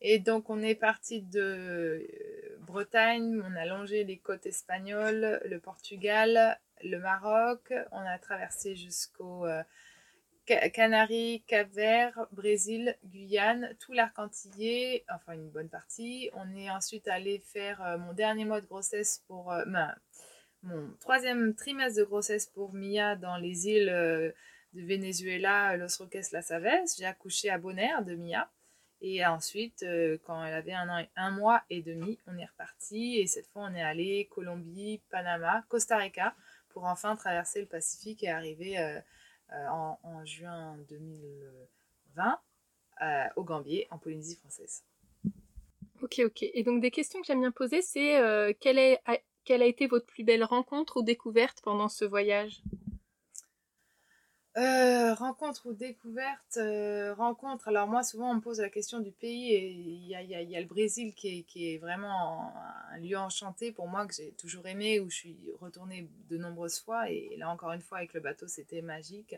Et 0.00 0.18
donc, 0.18 0.50
on 0.50 0.62
est 0.62 0.74
parti 0.74 1.22
de 1.22 2.06
Bretagne, 2.60 3.40
on 3.44 3.56
a 3.56 3.66
longé 3.66 4.04
les 4.04 4.18
côtes 4.18 4.46
espagnoles, 4.46 5.40
le 5.44 5.58
Portugal, 5.60 6.58
le 6.82 6.98
Maroc, 6.98 7.72
on 7.92 8.00
a 8.00 8.18
traversé 8.18 8.74
jusqu'au 8.74 9.46
euh, 9.46 9.62
Canaries, 10.46 11.42
Cap-Vert, 11.46 12.26
Brésil, 12.32 12.96
Guyane, 13.04 13.74
tout 13.80 13.92
l'arc 13.92 14.18
antillais, 14.18 15.04
enfin 15.14 15.32
une 15.32 15.48
bonne 15.48 15.68
partie. 15.70 16.30
On 16.34 16.54
est 16.54 16.70
ensuite 16.70 17.08
allé 17.08 17.38
faire 17.38 17.82
euh, 17.82 17.98
mon 17.98 18.12
dernier 18.12 18.44
mois 18.44 18.60
de 18.60 18.66
grossesse 18.66 19.22
pour 19.26 19.52
euh, 19.52 19.64
mon 20.62 20.90
troisième 21.00 21.54
trimestre 21.54 21.98
de 21.98 22.04
grossesse 22.04 22.46
pour 22.46 22.74
Mia 22.74 23.16
dans 23.16 23.36
les 23.36 23.68
îles 23.68 24.34
de 24.74 24.82
Venezuela, 24.82 25.76
Los 25.76 25.98
Roques, 25.98 26.30
La 26.32 26.42
Savez. 26.42 26.82
J'ai 26.98 27.06
accouché 27.06 27.50
à 27.50 27.58
Bonaire 27.58 28.04
de 28.04 28.14
Mia. 28.14 28.50
Et 29.06 29.24
ensuite, 29.26 29.82
euh, 29.82 30.16
quand 30.24 30.42
elle 30.44 30.54
avait 30.54 30.72
un 30.72 30.88
an 30.88 31.04
un 31.16 31.30
mois 31.30 31.62
et 31.68 31.82
demi, 31.82 32.18
on 32.26 32.38
est 32.38 32.46
reparti. 32.46 33.18
Et 33.18 33.26
cette 33.26 33.46
fois, 33.48 33.68
on 33.70 33.74
est 33.74 33.82
allé 33.82 34.28
Colombie, 34.30 35.02
Panama, 35.10 35.62
Costa 35.68 35.96
Rica 35.98 36.34
pour 36.70 36.84
enfin 36.84 37.14
traverser 37.14 37.60
le 37.60 37.66
Pacifique 37.66 38.22
et 38.22 38.30
arriver 38.30 38.78
euh, 38.78 38.98
euh, 39.52 39.68
en, 39.68 40.24
juin 40.24 40.78
2020 40.88 42.40
au 43.36 43.44
Gambier, 43.44 43.86
en 43.90 43.98
Polynésie 43.98 44.36
française. 44.36 44.84
Ok, 46.00 46.20
ok. 46.24 46.42
Et 46.42 46.62
donc, 46.62 46.80
des 46.80 46.90
questions 46.90 47.20
que 47.20 47.26
j'aime 47.26 47.40
bien 47.40 47.50
poser, 47.50 47.82
c'est 47.82 48.56
quelle, 48.60 48.78
est, 48.78 49.00
quelle 49.44 49.62
a 49.62 49.66
été 49.66 49.86
votre 49.86 50.06
plus 50.06 50.24
belle 50.24 50.44
rencontre 50.44 50.98
ou 50.98 51.02
découverte 51.02 51.60
pendant 51.62 51.88
ce 51.88 52.04
voyage? 52.04 52.62
Euh, 54.56 55.14
rencontre 55.14 55.66
ou 55.66 55.72
découverte 55.72 56.58
euh, 56.58 57.12
Rencontre. 57.14 57.66
Alors 57.66 57.88
moi, 57.88 58.04
souvent, 58.04 58.30
on 58.30 58.34
me 58.34 58.40
pose 58.40 58.60
la 58.60 58.70
question 58.70 59.00
du 59.00 59.10
pays 59.10 59.52
et 59.52 59.68
il 59.68 60.06
y 60.06 60.14
a, 60.14 60.22
y, 60.22 60.32
a, 60.36 60.42
y 60.42 60.54
a, 60.56 60.60
le 60.60 60.66
Brésil 60.66 61.12
qui 61.12 61.38
est, 61.38 61.42
qui 61.42 61.74
est 61.74 61.78
vraiment 61.78 62.52
un 62.92 62.98
lieu 62.98 63.18
enchanté 63.18 63.72
pour 63.72 63.88
moi 63.88 64.06
que 64.06 64.14
j'ai 64.14 64.30
toujours 64.32 64.68
aimé, 64.68 65.00
où 65.00 65.10
je 65.10 65.16
suis 65.16 65.38
retournée 65.60 66.08
de 66.30 66.36
nombreuses 66.36 66.78
fois 66.78 67.10
et 67.10 67.34
là 67.36 67.50
encore 67.50 67.72
une 67.72 67.80
fois 67.80 67.98
avec 67.98 68.14
le 68.14 68.20
bateau, 68.20 68.46
c'était 68.46 68.80
magique. 68.80 69.34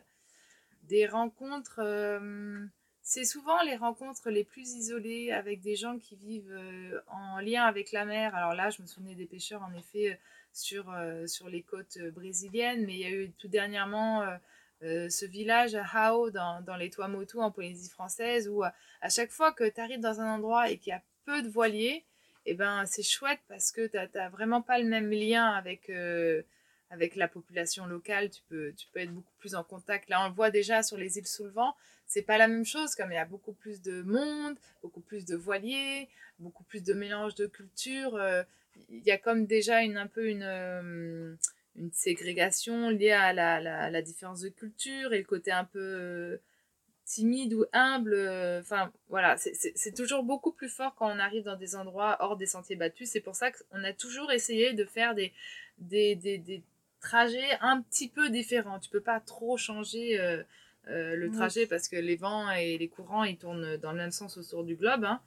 Des 0.83 1.07
rencontres, 1.07 1.81
euh, 1.83 2.67
c'est 3.01 3.25
souvent 3.25 3.63
les 3.63 3.77
rencontres 3.77 4.29
les 4.29 4.45
plus 4.45 4.75
isolées 4.75 5.33
avec 5.33 5.63
des 5.63 5.77
gens 5.77 5.99
qui 5.99 6.17
vivent 6.17 6.61
en 7.07 7.41
lien 7.41 7.65
avec 7.65 7.91
la 7.93 8.05
mer. 8.05 8.35
Alors 8.35 8.53
là, 8.53 8.69
je 8.69 8.83
me 8.83 8.87
souvenais 8.87 9.15
des 9.15 9.27
pêcheurs 9.27 9.63
en 9.63 9.73
effet 9.73 10.21
sur, 10.53 10.95
sur 11.27 11.49
les 11.49 11.63
côtes 11.63 11.99
brésiliennes, 12.15 12.85
mais 12.85 12.95
il 12.95 13.01
y 13.01 13.05
a 13.07 13.11
eu 13.11 13.31
tout 13.39 13.49
dernièrement 13.49 14.23
euh, 14.83 15.09
ce 15.09 15.25
village 15.25 15.77
Hao 15.95 16.31
dans, 16.31 16.61
dans 16.61 16.77
les 16.77 16.91
Tuamotu 16.91 17.39
en 17.39 17.51
Polynésie 17.51 17.89
française 17.89 18.49
où 18.49 18.63
à, 18.63 18.73
chaque 19.09 19.31
fois 19.31 19.53
que 19.53 19.67
tu 19.69 19.81
arrives 19.81 20.01
dans 20.01 20.21
un 20.21 20.35
endroit 20.35 20.71
et 20.71 20.77
qu'il 20.77 20.91
y 20.91 20.95
a 20.95 21.03
peu 21.25 21.43
de 21.43 21.49
voiliers, 21.49 22.05
eh 22.45 22.55
ben 22.55 22.85
c'est 22.85 23.03
chouette 23.03 23.41
parce 23.49 23.73
que 23.73 23.87
tu 23.87 23.97
n'as 23.97 24.29
vraiment 24.29 24.61
pas 24.61 24.79
le 24.79 24.85
même 24.85 25.11
lien 25.11 25.47
avec, 25.47 25.89
euh, 25.89 26.43
avec 26.91 27.17
la 27.17 27.27
population 27.27 27.87
locale. 27.87 28.29
Tu 28.31 28.43
peux, 28.49 28.73
tu 28.77 28.87
peux 28.93 29.01
être 29.01 29.13
beaucoup 29.13 29.35
plus 29.39 29.55
en 29.55 29.65
contact. 29.65 30.11
Là, 30.11 30.25
on 30.25 30.29
le 30.29 30.35
voit 30.35 30.51
déjà 30.51 30.83
sur 30.83 30.99
les 30.99 31.17
îles 31.19 31.27
sous 31.27 31.45
le 31.45 31.51
vent. 31.51 31.75
C'est 32.07 32.23
pas 32.23 32.39
la 32.39 32.47
même 32.47 32.67
chose, 32.67 32.95
comme 32.95 33.11
il 33.11 33.17
y 33.17 33.19
a 33.19 33.25
beaucoup 33.25 33.55
plus 33.55 33.81
de 33.81 34.03
monde, 34.03 34.57
beaucoup 34.83 35.01
plus 35.01 35.25
de 35.25 35.35
voiliers, 35.37 36.09
beaucoup 36.39 36.63
plus 36.65 36.85
de 36.85 36.93
mélange 36.93 37.35
de 37.35 37.47
cultures. 37.47 38.15
Euh, 38.15 38.43
il 38.91 39.03
y 39.03 39.11
a 39.11 39.19
comme 39.19 39.47
déjà 39.47 39.83
une, 39.83 39.97
un 39.97 40.07
peu 40.07 40.29
une 40.29 41.39
une 41.79 41.93
ségrégation 41.93 42.91
liée 42.91 43.13
à 43.13 43.33
la, 43.33 43.61
la, 43.61 43.91
la, 43.91 44.03
différence 44.03 44.41
de 44.41 44.49
culture 44.49 45.13
et 45.13 45.19
le 45.19 45.25
côté 45.25 45.53
un 45.53 45.65
peu 45.65 45.79
euh, 45.81 46.37
timide 47.05 47.55
ou 47.55 47.65
humble. 47.73 48.15
Euh, 48.15 48.61
enfin, 48.61 48.93
voilà, 49.09 49.37
c'est 49.37 49.95
toujours 49.95 50.23
beaucoup 50.23 50.53
plus 50.53 50.69
fort 50.69 50.95
quand 50.95 51.07
on 51.07 51.19
arrive 51.19 51.45
dans 51.45 51.57
des 51.57 51.77
endroits 51.77 52.17
hors 52.21 52.37
des 52.37 52.47
sentiers 52.47 52.77
battus. 52.77 53.11
C'est 53.11 53.21
pour 53.21 53.35
ça 53.35 53.51
qu'on 53.51 53.85
a 53.85 53.93
toujours 53.93 54.33
essayé 54.33 54.73
de 54.73 54.85
faire 54.85 55.15
des, 55.15 55.33
des, 55.79 56.15
des, 56.17 56.39
des, 56.39 56.63
trajets 57.01 57.59
un 57.61 57.83
petit 57.83 58.09
peu 58.09 58.31
différents. 58.31 58.81
Tu 58.81 58.91
peux 58.91 59.01
pas 59.03 59.21
trop 59.21 59.57
changer. 59.57 60.19
Euh, 60.19 60.43
euh, 60.89 61.17
le 61.17 61.29
Oui. 61.29 61.33
trajet 61.33 61.67
parce 61.67 61.89
que 61.89 61.97
les 61.97 62.15
vents 62.15 62.49
et 62.53 62.79
les 62.79 62.87
courants 62.89 63.25
ils 63.25 63.37
tournent 63.37 63.77
dans 63.79 63.91
le 63.91 63.99
même 63.99 64.13
sens 64.13 64.37
autour 64.37 64.63
du 64.63 64.77
globe. 64.77 65.05
hein. 65.05 65.21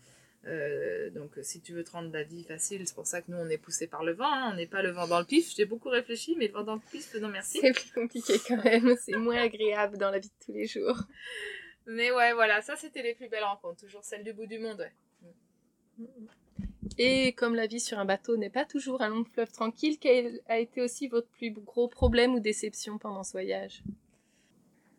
Euh, 0.45 1.09
donc 1.09 1.31
si 1.41 1.59
tu 1.59 1.73
veux 1.73 1.83
te 1.83 1.91
rendre 1.91 2.11
la 2.13 2.23
vie 2.23 2.43
facile, 2.43 2.87
c'est 2.87 2.95
pour 2.95 3.05
ça 3.05 3.21
que 3.21 3.29
nous 3.29 3.37
on 3.37 3.49
est 3.49 3.57
poussé 3.57 3.87
par 3.87 4.03
le 4.03 4.13
vent, 4.13 4.31
hein. 4.31 4.51
on 4.53 4.55
n'est 4.55 4.67
pas 4.67 4.81
le 4.81 4.91
vent 4.91 5.07
dans 5.07 5.19
le 5.19 5.25
pif. 5.25 5.53
J'ai 5.55 5.65
beaucoup 5.65 5.89
réfléchi, 5.89 6.35
mais 6.37 6.47
le 6.47 6.53
vent 6.53 6.63
dans 6.63 6.75
le 6.75 6.81
pif, 6.91 7.13
non 7.15 7.27
merci. 7.27 7.59
C'est 7.61 7.73
plus 7.73 7.91
compliqué 7.91 8.33
quand 8.47 8.57
même, 8.63 8.95
c'est 9.01 9.17
moins 9.17 9.41
agréable 9.41 9.97
dans 9.97 10.11
la 10.11 10.19
vie 10.19 10.29
de 10.29 10.45
tous 10.45 10.53
les 10.53 10.65
jours. 10.65 10.97
Mais 11.87 12.11
ouais, 12.11 12.33
voilà, 12.33 12.61
ça 12.61 12.75
c'était 12.75 13.01
les 13.01 13.15
plus 13.15 13.27
belles 13.27 13.43
rencontres, 13.43 13.81
toujours 13.81 14.03
celles 14.03 14.23
du 14.23 14.33
bout 14.33 14.45
du 14.45 14.59
monde. 14.59 14.89
Ouais. 15.21 16.07
Et 16.97 17.33
comme 17.33 17.55
la 17.55 17.67
vie 17.67 17.79
sur 17.79 17.99
un 17.99 18.05
bateau 18.05 18.37
n'est 18.37 18.49
pas 18.49 18.65
toujours 18.65 19.01
un 19.01 19.09
long 19.09 19.23
fleuve 19.23 19.51
tranquille, 19.51 19.97
quel 19.99 20.41
a 20.47 20.59
été 20.59 20.81
aussi 20.81 21.07
votre 21.07 21.27
plus 21.29 21.51
gros 21.51 21.87
problème 21.87 22.33
ou 22.33 22.39
déception 22.39 22.97
pendant 22.97 23.23
ce 23.23 23.31
voyage? 23.31 23.83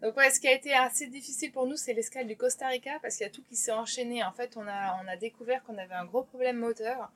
Donc 0.02 0.16
ouais, 0.16 0.30
ce 0.30 0.40
qui 0.40 0.48
a 0.48 0.52
été 0.52 0.72
assez 0.72 1.06
difficile 1.06 1.52
pour 1.52 1.66
nous, 1.66 1.76
c'est 1.76 1.92
l'escale 1.92 2.26
du 2.26 2.36
Costa 2.36 2.68
Rica 2.68 2.98
parce 3.02 3.16
qu'il 3.16 3.26
y 3.26 3.28
a 3.28 3.32
tout 3.32 3.42
qui 3.48 3.56
s'est 3.56 3.72
enchaîné. 3.72 4.24
En 4.24 4.32
fait, 4.32 4.56
on 4.56 4.66
a, 4.66 4.98
on 5.04 5.08
a 5.08 5.16
découvert 5.16 5.62
qu'on 5.64 5.76
avait 5.76 5.94
un 5.94 6.06
gros 6.06 6.22
problème 6.22 6.56
moteur. 6.56 7.10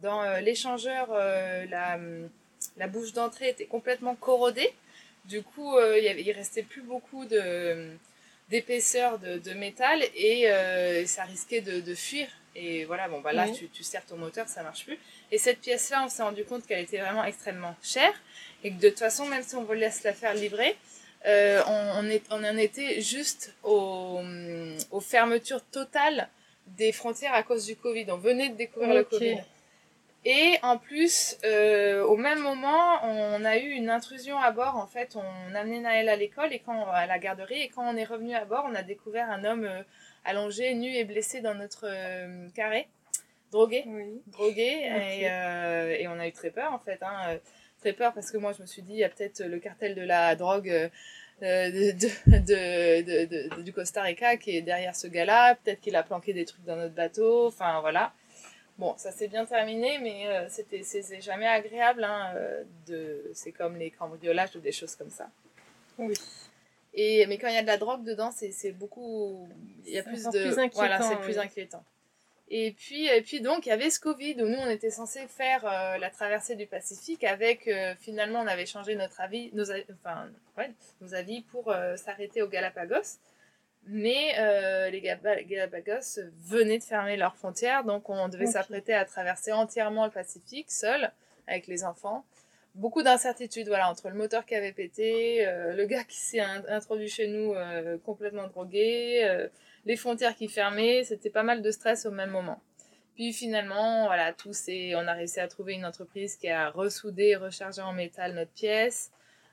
Dans 0.00 0.22
euh, 0.22 0.40
l'échangeur, 0.40 1.08
euh, 1.10 1.66
la, 1.66 1.98
la 2.78 2.88
bouche 2.88 3.12
d'entrée 3.12 3.50
était 3.50 3.66
complètement 3.66 4.14
corrodée. 4.14 4.72
Du 5.26 5.42
coup, 5.42 5.76
euh, 5.76 5.98
il, 5.98 6.04
y 6.04 6.08
avait, 6.08 6.22
il 6.22 6.32
restait 6.32 6.62
plus 6.62 6.82
beaucoup 6.82 7.24
de 7.26 7.90
d'épaisseur 8.48 9.20
de, 9.20 9.38
de 9.38 9.52
métal 9.52 10.02
et 10.16 10.46
ça 11.06 11.22
risquait 11.22 11.60
de, 11.60 11.80
de 11.80 11.94
fuir. 11.94 12.26
Et 12.56 12.84
voilà, 12.84 13.08
bon 13.08 13.20
bah 13.20 13.32
là, 13.32 13.48
tu, 13.48 13.68
tu 13.68 13.84
serres 13.84 14.04
ton 14.04 14.16
moteur, 14.16 14.48
ça 14.48 14.64
marche 14.64 14.84
plus. 14.86 14.98
Et 15.30 15.38
cette 15.38 15.60
pièce-là, 15.60 16.02
on 16.04 16.08
s'est 16.08 16.24
rendu 16.24 16.44
compte 16.44 16.66
qu'elle 16.66 16.82
était 16.82 16.98
vraiment 16.98 17.22
extrêmement 17.22 17.76
chère 17.80 18.12
et 18.64 18.72
que 18.72 18.80
de 18.80 18.88
toute 18.88 18.98
façon, 18.98 19.26
même 19.26 19.44
si 19.44 19.54
on 19.54 19.62
vous 19.62 19.72
laisse 19.74 20.02
la 20.02 20.12
faire 20.12 20.34
livrer, 20.34 20.76
euh, 21.26 21.62
on, 21.66 22.04
on, 22.04 22.08
est, 22.08 22.22
on 22.30 22.42
en 22.44 22.56
était 22.56 23.00
juste 23.00 23.54
au, 23.62 24.20
aux 24.90 25.00
fermetures 25.00 25.64
totales 25.64 26.28
des 26.66 26.92
frontières 26.92 27.34
à 27.34 27.42
cause 27.42 27.66
du 27.66 27.76
Covid. 27.76 28.06
On 28.10 28.16
venait 28.16 28.48
de 28.48 28.54
découvrir 28.56 28.94
le. 28.94 29.04
Covid. 29.04 29.38
Et 30.26 30.58
en 30.62 30.76
plus, 30.76 31.38
euh, 31.44 32.04
au 32.04 32.16
même 32.16 32.40
moment, 32.40 33.02
on 33.04 33.42
a 33.44 33.56
eu 33.56 33.70
une 33.70 33.88
intrusion 33.88 34.38
à 34.38 34.50
bord. 34.50 34.76
En 34.76 34.86
fait, 34.86 35.16
on 35.16 35.54
amenait 35.54 35.80
Naël 35.80 36.10
à 36.10 36.16
l'école 36.16 36.52
et 36.52 36.58
quand 36.58 36.86
à 36.90 37.06
la 37.06 37.18
garderie 37.18 37.62
et 37.62 37.68
quand 37.68 37.88
on 37.88 37.96
est 37.96 38.04
revenu 38.04 38.34
à 38.34 38.44
bord, 38.44 38.66
on 38.70 38.74
a 38.74 38.82
découvert 38.82 39.30
un 39.30 39.44
homme 39.44 39.64
euh, 39.64 39.82
allongé, 40.26 40.74
nu 40.74 40.94
et 40.94 41.04
blessé 41.04 41.40
dans 41.40 41.54
notre 41.54 41.86
euh, 41.86 42.46
carré, 42.54 42.86
drogué 43.50 43.84
Oui. 43.86 44.20
drogué 44.26 44.82
et, 44.84 45.30
euh, 45.30 45.96
et 45.98 46.06
on 46.06 46.18
a 46.20 46.28
eu 46.28 46.32
très 46.32 46.50
peur 46.50 46.72
en 46.74 46.78
fait 46.78 47.02
hein, 47.02 47.18
euh, 47.30 47.38
très 47.80 47.92
peur 47.92 48.12
parce 48.12 48.30
que 48.30 48.36
moi 48.36 48.52
je 48.52 48.62
me 48.62 48.66
suis 48.66 48.82
dit 48.82 48.92
il 48.92 48.98
y 48.98 49.04
a 49.04 49.08
peut-être 49.08 49.42
le 49.44 49.58
cartel 49.58 49.94
de 49.94 50.02
la 50.02 50.36
drogue 50.36 50.68
euh, 50.68 50.90
de, 51.42 51.92
de, 52.26 53.26
de, 53.26 53.62
du 53.62 53.72
Costa 53.72 54.02
Rica 54.02 54.36
qui 54.36 54.56
est 54.56 54.62
derrière 54.62 54.94
ce 54.94 55.06
gars-là. 55.06 55.54
Peut-être 55.56 55.80
qu'il 55.80 55.96
a 55.96 56.02
planqué 56.02 56.34
des 56.34 56.44
trucs 56.44 56.64
dans 56.64 56.76
notre 56.76 56.94
bateau. 56.94 57.46
Enfin 57.46 57.80
voilà. 57.80 58.12
Bon 58.78 58.94
ça 58.96 59.10
s'est 59.12 59.28
bien 59.28 59.44
terminé 59.46 59.98
mais 59.98 60.26
euh, 60.26 60.46
c'était 60.48 60.82
c'est 60.82 61.20
jamais 61.20 61.46
agréable 61.46 62.04
hein, 62.04 62.32
euh, 62.36 62.62
de 62.86 63.30
c'est 63.34 63.52
comme 63.52 63.76
les 63.76 63.90
cambriolages 63.90 64.54
ou 64.56 64.60
des 64.60 64.72
choses 64.72 64.94
comme 64.96 65.10
ça. 65.10 65.28
Oui. 65.98 66.14
et 66.94 67.26
mais 67.26 67.36
quand 67.36 67.48
il 67.48 67.54
y 67.54 67.58
a 67.58 67.62
de 67.62 67.66
la 67.66 67.76
drogue 67.76 68.04
dedans 68.04 68.30
c'est 68.32 68.72
beaucoup 68.72 69.46
il 69.86 69.92
y 69.92 69.98
a 69.98 70.02
plus 70.02 70.24
de 70.24 70.30
plus 70.30 70.70
voilà 70.72 71.02
c'est 71.02 71.16
plus 71.16 71.36
inquiétant 71.36 71.84
et 72.50 72.72
puis, 72.72 73.06
et 73.06 73.22
puis 73.22 73.40
donc, 73.40 73.66
il 73.66 73.68
y 73.68 73.72
avait 73.72 73.90
ce 73.90 74.00
Covid 74.00 74.34
où 74.42 74.46
nous, 74.48 74.58
on 74.58 74.68
était 74.68 74.90
censé 74.90 75.26
faire 75.28 75.64
euh, 75.64 75.98
la 75.98 76.10
traversée 76.10 76.56
du 76.56 76.66
Pacifique 76.66 77.22
avec, 77.24 77.68
euh, 77.68 77.94
finalement, 78.00 78.40
on 78.40 78.46
avait 78.46 78.66
changé 78.66 78.94
notre 78.96 79.20
avis, 79.20 79.50
nos, 79.52 79.70
avis- 79.70 79.84
enfin, 79.94 80.28
ouais, 80.58 80.70
nos 81.00 81.14
avis 81.14 81.42
pour 81.42 81.70
euh, 81.70 81.96
s'arrêter 81.96 82.42
aux 82.42 82.48
Galapagos. 82.48 83.18
Mais 83.86 84.34
les 84.90 85.00
Galapagos 85.00 86.20
venaient 86.44 86.78
de 86.78 86.84
fermer 86.84 87.16
leurs 87.16 87.34
frontières, 87.34 87.82
donc 87.82 88.10
on 88.10 88.28
devait 88.28 88.44
s'apprêter 88.46 88.92
à 88.92 89.06
traverser 89.06 89.52
entièrement 89.52 90.04
le 90.04 90.10
Pacifique, 90.10 90.70
seul, 90.70 91.10
avec 91.46 91.66
les 91.66 91.82
enfants. 91.82 92.24
Beaucoup 92.74 93.02
d'incertitudes, 93.02 93.68
voilà, 93.68 93.88
entre 93.88 94.10
le 94.10 94.14
moteur 94.16 94.44
qui 94.44 94.54
avait 94.54 94.72
pété, 94.72 95.46
le 95.46 95.84
gars 95.86 96.04
qui 96.04 96.18
s'est 96.18 96.40
in- 96.40 96.62
introduit 96.68 97.08
chez 97.08 97.26
nous 97.26 97.54
complètement 98.04 98.46
drogué, 98.48 99.48
les 99.86 99.96
frontières 99.96 100.34
qui 100.36 100.48
fermaient, 100.48 101.04
c'était 101.04 101.30
pas 101.30 101.42
mal 101.42 101.62
de 101.62 101.70
stress 101.70 102.06
au 102.06 102.10
même 102.10 102.30
moment. 102.30 102.60
Puis 103.14 103.32
finalement, 103.32 104.06
voilà, 104.06 104.32
tout 104.32 104.52
s'est- 104.52 104.94
on 104.94 105.06
a 105.06 105.12
réussi 105.12 105.40
à 105.40 105.48
trouver 105.48 105.74
une 105.74 105.84
entreprise 105.84 106.36
qui 106.36 106.48
a 106.48 106.70
ressoudé 106.70 107.24
et 107.28 107.36
rechargé 107.36 107.82
en 107.82 107.92
métal 107.92 108.34
notre 108.34 108.52
pièce. 108.52 109.10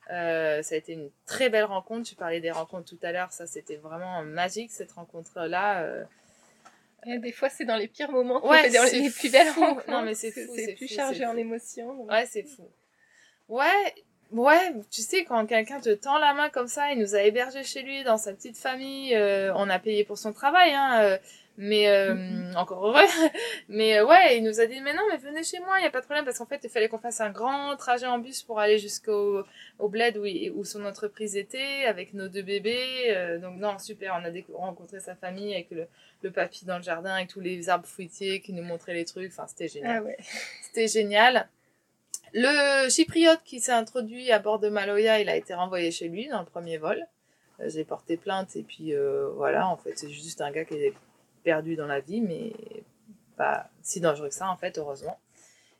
Euh, 0.09 0.61
ça 0.61 0.75
a 0.75 0.77
été 0.77 0.93
une 0.93 1.09
très 1.25 1.49
belle 1.49 1.65
rencontre. 1.65 2.07
Tu 2.07 2.15
parlais 2.15 2.39
des 2.39 2.51
rencontres 2.51 2.85
tout 2.89 2.99
à 3.05 3.11
l'heure, 3.11 3.31
ça 3.33 3.45
c'était 3.45 3.75
vraiment 3.75 4.23
magique 4.23 4.71
cette 4.71 4.91
rencontre-là. 4.93 5.83
euh. 5.83 6.03
Et 7.05 7.19
des 7.19 7.31
fois, 7.31 7.49
c'est 7.49 7.65
dans 7.65 7.75
les 7.75 7.87
pires 7.87 8.11
moments 8.11 8.39
qu'on 8.41 8.49
Ouais, 8.49 8.63
fait 8.69 8.77
dans 8.77 8.85
c'est 8.85 8.99
les 8.99 9.09
plus 9.09 9.31
belles 9.31 9.49
rencontres. 9.49 9.89
Non, 9.89 10.01
mais 10.03 10.13
c'est 10.13 10.31
parce 10.31 10.41
que 10.41 10.45
fou, 10.47 10.53
C'est 10.55 10.65
c'est 10.65 10.73
plus 10.75 10.87
fou, 10.87 10.93
chargé 10.95 11.19
c'est 11.19 11.25
en 11.25 11.35
émotions. 11.37 11.93
donc- 11.95 12.09
Ouais, 12.11 12.25
c'est 12.25 12.43
fou. 12.43 12.69
Ouais, 13.49 13.95
ouais, 14.31 14.73
tu 14.91 15.01
sais, 15.01 15.23
quand 15.25 15.45
quelqu'un 15.45 15.79
te 15.79 15.89
tend 15.93 16.17
la 16.19 16.33
main 16.33 16.49
comme 16.49 16.67
ça, 16.67 16.91
il 16.91 16.99
nous 16.99 17.15
a 17.15 17.21
hébergés 17.23 17.63
chez 17.63 17.81
lui, 17.81 18.03
dans 18.03 18.17
sa 18.17 18.33
petite 18.33 18.57
famille, 18.57 19.15
euh, 19.15 19.53
on 19.55 19.69
a 19.69 19.79
payé 19.79 20.03
pour 20.03 20.17
son 20.17 20.33
travail, 20.33 20.73
hein, 20.73 21.01
euh, 21.01 21.17
mais 21.59 21.87
euh, 21.89 22.13
Mhm. 22.13 22.55
encore 22.55 22.85
heureux. 22.87 23.01
mais 23.69 23.97
euh, 23.97 24.05
ouais, 24.05 24.37
il 24.37 24.43
nous 24.43 24.59
a 24.59 24.65
dit, 24.67 24.79
mais 24.81 24.93
non, 24.93 25.01
mais 25.09 25.17
venez 25.17 25.43
chez 25.43 25.59
moi, 25.59 25.77
il 25.79 25.81
n'y 25.81 25.87
a 25.87 25.89
pas 25.89 26.01
de 26.01 26.05
problème, 26.05 26.23
parce 26.25 26.37
qu'en 26.37 26.45
fait, 26.45 26.59
il 26.63 26.69
fallait 26.69 26.87
qu'on 26.87 26.99
fasse 26.99 27.19
un 27.21 27.31
grand 27.31 27.75
trajet 27.77 28.05
en 28.05 28.19
bus 28.19 28.43
pour 28.43 28.59
aller 28.59 28.77
jusqu'au 28.77 29.43
au 29.79 29.89
bled 29.89 30.17
où, 30.17 30.25
il- 30.25 30.51
où 30.51 30.63
son 30.65 30.85
entreprise 30.85 31.35
était, 31.35 31.85
avec 31.85 32.13
nos 32.13 32.27
deux 32.27 32.43
bébés. 32.43 33.05
euh, 33.07 33.39
donc 33.39 33.57
non, 33.57 33.79
super, 33.79 34.19
on 34.21 34.25
a 34.25 34.31
rencontré 34.57 34.99
sa 34.99 35.15
famille 35.15 35.53
avec 35.53 35.71
le, 35.71 35.87
le 36.21 36.31
papy 36.31 36.65
dans 36.65 36.77
le 36.77 36.83
jardin, 36.83 37.15
avec 37.15 37.29
tous 37.29 37.39
les 37.39 37.69
arbres 37.69 37.87
fruitiers 37.87 38.39
qui 38.41 38.53
nous 38.53 38.63
montraient 38.63 38.93
les 38.93 39.05
trucs, 39.05 39.31
enfin, 39.31 39.47
c'était 39.47 39.67
génial. 39.67 39.97
Ah 39.97 40.03
ouais. 40.03 40.17
C'était 40.61 40.87
génial. 40.87 41.47
Le 42.33 42.89
chypriote 42.89 43.41
qui 43.43 43.59
s'est 43.59 43.71
introduit 43.71 44.31
à 44.31 44.39
bord 44.39 44.59
de 44.59 44.69
Maloya, 44.69 45.19
il 45.19 45.29
a 45.29 45.35
été 45.35 45.53
renvoyé 45.53 45.91
chez 45.91 46.07
lui 46.07 46.27
dans 46.27 46.39
le 46.39 46.45
premier 46.45 46.77
vol. 46.77 47.05
Euh, 47.59 47.69
J'ai 47.69 47.83
porté 47.83 48.17
plainte 48.17 48.55
et 48.55 48.63
puis 48.63 48.93
euh, 48.93 49.29
voilà, 49.35 49.67
en 49.67 49.77
fait, 49.77 49.97
c'est 49.97 50.09
juste 50.09 50.41
un 50.41 50.51
gars 50.51 50.65
qui 50.65 50.75
est 50.75 50.93
perdu 51.43 51.75
dans 51.75 51.87
la 51.87 51.99
vie, 51.99 52.21
mais 52.21 52.51
pas 53.37 53.69
si 53.81 54.01
dangereux 54.01 54.29
que 54.29 54.35
ça, 54.35 54.49
en 54.49 54.57
fait, 54.57 54.77
heureusement. 54.77 55.17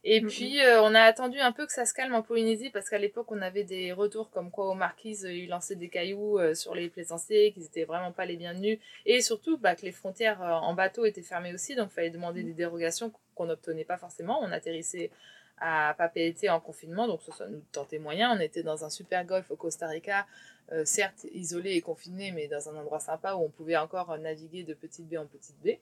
Et 0.09 0.21
puis, 0.21 0.61
euh, 0.61 0.81
on 0.83 0.95
a 0.95 1.01
attendu 1.01 1.37
un 1.39 1.51
peu 1.51 1.65
que 1.65 1.73
ça 1.73 1.85
se 1.85 1.93
calme 1.93 2.15
en 2.15 2.21
Polynésie 2.21 2.69
parce 2.69 2.89
qu'à 2.89 2.97
l'époque, 2.97 3.29
on 3.29 3.41
avait 3.41 3.65
des 3.65 3.91
retours 3.91 4.29
comme 4.29 4.51
quoi 4.51 4.69
aux 4.69 4.73
marquises, 4.73 5.25
euh, 5.25 5.33
ils 5.33 5.49
lançaient 5.49 5.75
des 5.75 5.89
cailloux 5.89 6.39
euh, 6.39 6.53
sur 6.53 6.73
les 6.73 6.87
plaisanciers, 6.87 7.51
qu'ils 7.51 7.65
étaient 7.65 7.83
vraiment 7.83 8.13
pas 8.13 8.25
les 8.25 8.37
bienvenus. 8.37 8.79
Et 9.05 9.19
surtout, 9.19 9.57
bah, 9.57 9.75
que 9.75 9.81
les 9.81 9.91
frontières 9.91 10.39
en 10.41 10.73
bateau 10.73 11.03
étaient 11.03 11.21
fermées 11.21 11.53
aussi, 11.53 11.75
donc 11.75 11.89
il 11.91 11.93
fallait 11.93 12.09
demander 12.09 12.43
des 12.43 12.53
dérogations 12.53 13.11
qu'on 13.35 13.47
n'obtenait 13.47 13.83
pas 13.83 13.97
forcément. 13.97 14.39
On 14.41 14.51
atterrissait 14.53 15.11
à 15.59 15.95
Papeete 15.97 16.49
en 16.49 16.59
confinement, 16.59 17.07
donc 17.07 17.21
ça, 17.23 17.31
ça 17.33 17.47
nous 17.47 17.61
tentait 17.71 17.99
moyen. 17.99 18.35
On 18.35 18.39
était 18.39 18.63
dans 18.63 18.85
un 18.85 18.89
super 18.89 19.25
golf 19.25 19.49
au 19.51 19.55
Costa 19.55 19.87
Rica, 19.87 20.27
euh, 20.71 20.85
certes 20.85 21.25
isolé 21.33 21.71
et 21.71 21.81
confiné, 21.81 22.31
mais 22.31 22.47
dans 22.47 22.69
un 22.69 22.75
endroit 22.75 22.99
sympa 22.99 23.33
où 23.35 23.43
on 23.43 23.49
pouvait 23.49 23.77
encore 23.77 24.17
naviguer 24.17 24.63
de 24.63 24.73
petite 24.73 25.07
baie 25.07 25.17
en 25.17 25.25
petite 25.25 25.59
baie. 25.63 25.79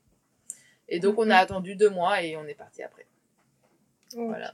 Et 0.88 1.00
donc, 1.00 1.18
on 1.18 1.24
a 1.24 1.26
Mhm. 1.26 1.32
attendu 1.32 1.76
deux 1.76 1.90
mois 1.90 2.22
et 2.22 2.38
on 2.38 2.46
est 2.46 2.54
parti 2.54 2.84
après. 2.84 3.06
Voilà. 4.14 4.54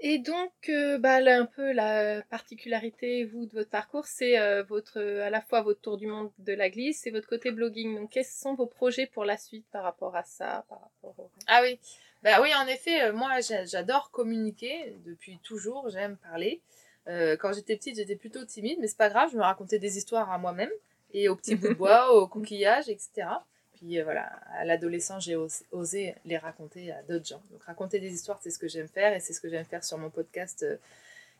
Et 0.00 0.18
donc, 0.18 0.52
euh, 0.68 0.96
bah, 0.98 1.20
là, 1.20 1.40
un 1.40 1.46
peu 1.46 1.72
la 1.72 2.22
particularité, 2.22 3.24
vous, 3.24 3.46
de 3.46 3.52
votre 3.54 3.70
parcours, 3.70 4.06
c'est 4.06 4.38
euh, 4.38 4.62
votre, 4.62 5.00
à 5.00 5.28
la 5.28 5.40
fois 5.40 5.62
votre 5.62 5.80
tour 5.80 5.96
du 5.96 6.06
monde 6.06 6.30
de 6.38 6.52
la 6.52 6.70
glisse 6.70 7.04
et 7.06 7.10
votre 7.10 7.28
côté 7.28 7.50
blogging. 7.50 7.96
Donc, 7.96 8.10
quels 8.10 8.24
sont 8.24 8.54
vos 8.54 8.66
projets 8.66 9.06
pour 9.06 9.24
la 9.24 9.36
suite 9.36 9.66
par 9.72 9.82
rapport 9.82 10.14
à 10.14 10.22
ça 10.22 10.64
par 10.68 10.80
rapport 10.82 11.18
au... 11.18 11.30
Ah 11.48 11.60
oui, 11.62 11.80
bah 12.22 12.40
oui, 12.42 12.50
en 12.54 12.66
effet, 12.66 13.02
euh, 13.02 13.12
moi 13.12 13.40
j'a- 13.40 13.64
j'adore 13.64 14.10
communiquer 14.10 14.94
depuis 15.06 15.38
toujours, 15.42 15.88
j'aime 15.90 16.16
parler. 16.16 16.60
Euh, 17.08 17.36
quand 17.36 17.52
j'étais 17.52 17.76
petite, 17.76 17.96
j'étais 17.96 18.16
plutôt 18.16 18.44
timide, 18.44 18.78
mais 18.80 18.86
c'est 18.86 18.96
pas 18.98 19.08
grave, 19.08 19.30
je 19.32 19.36
me 19.36 19.42
racontais 19.42 19.78
des 19.78 19.96
histoires 19.96 20.30
à 20.30 20.36
moi-même 20.38 20.70
et 21.14 21.28
aux 21.28 21.36
petits 21.36 21.54
bouts 21.54 21.68
de 21.68 21.74
bois, 21.74 22.12
aux 22.14 22.26
coquillages, 22.26 22.88
etc. 22.88 23.28
Puis 23.76 23.98
euh, 23.98 24.04
voilà, 24.04 24.24
à 24.58 24.64
l'adolescence, 24.64 25.24
j'ai 25.24 25.36
os- 25.36 25.62
osé 25.72 26.14
les 26.24 26.36
raconter 26.36 26.90
à 26.92 27.02
d'autres 27.02 27.24
gens. 27.26 27.40
Donc 27.50 27.62
raconter 27.62 27.98
des 28.00 28.12
histoires, 28.12 28.40
c'est 28.42 28.50
ce 28.50 28.58
que 28.58 28.68
j'aime 28.68 28.88
faire 28.88 29.14
et 29.14 29.20
c'est 29.20 29.32
ce 29.32 29.40
que 29.40 29.48
j'aime 29.48 29.64
faire 29.64 29.84
sur 29.84 29.96
mon 29.98 30.10
podcast 30.10 30.64
euh, 30.64 30.76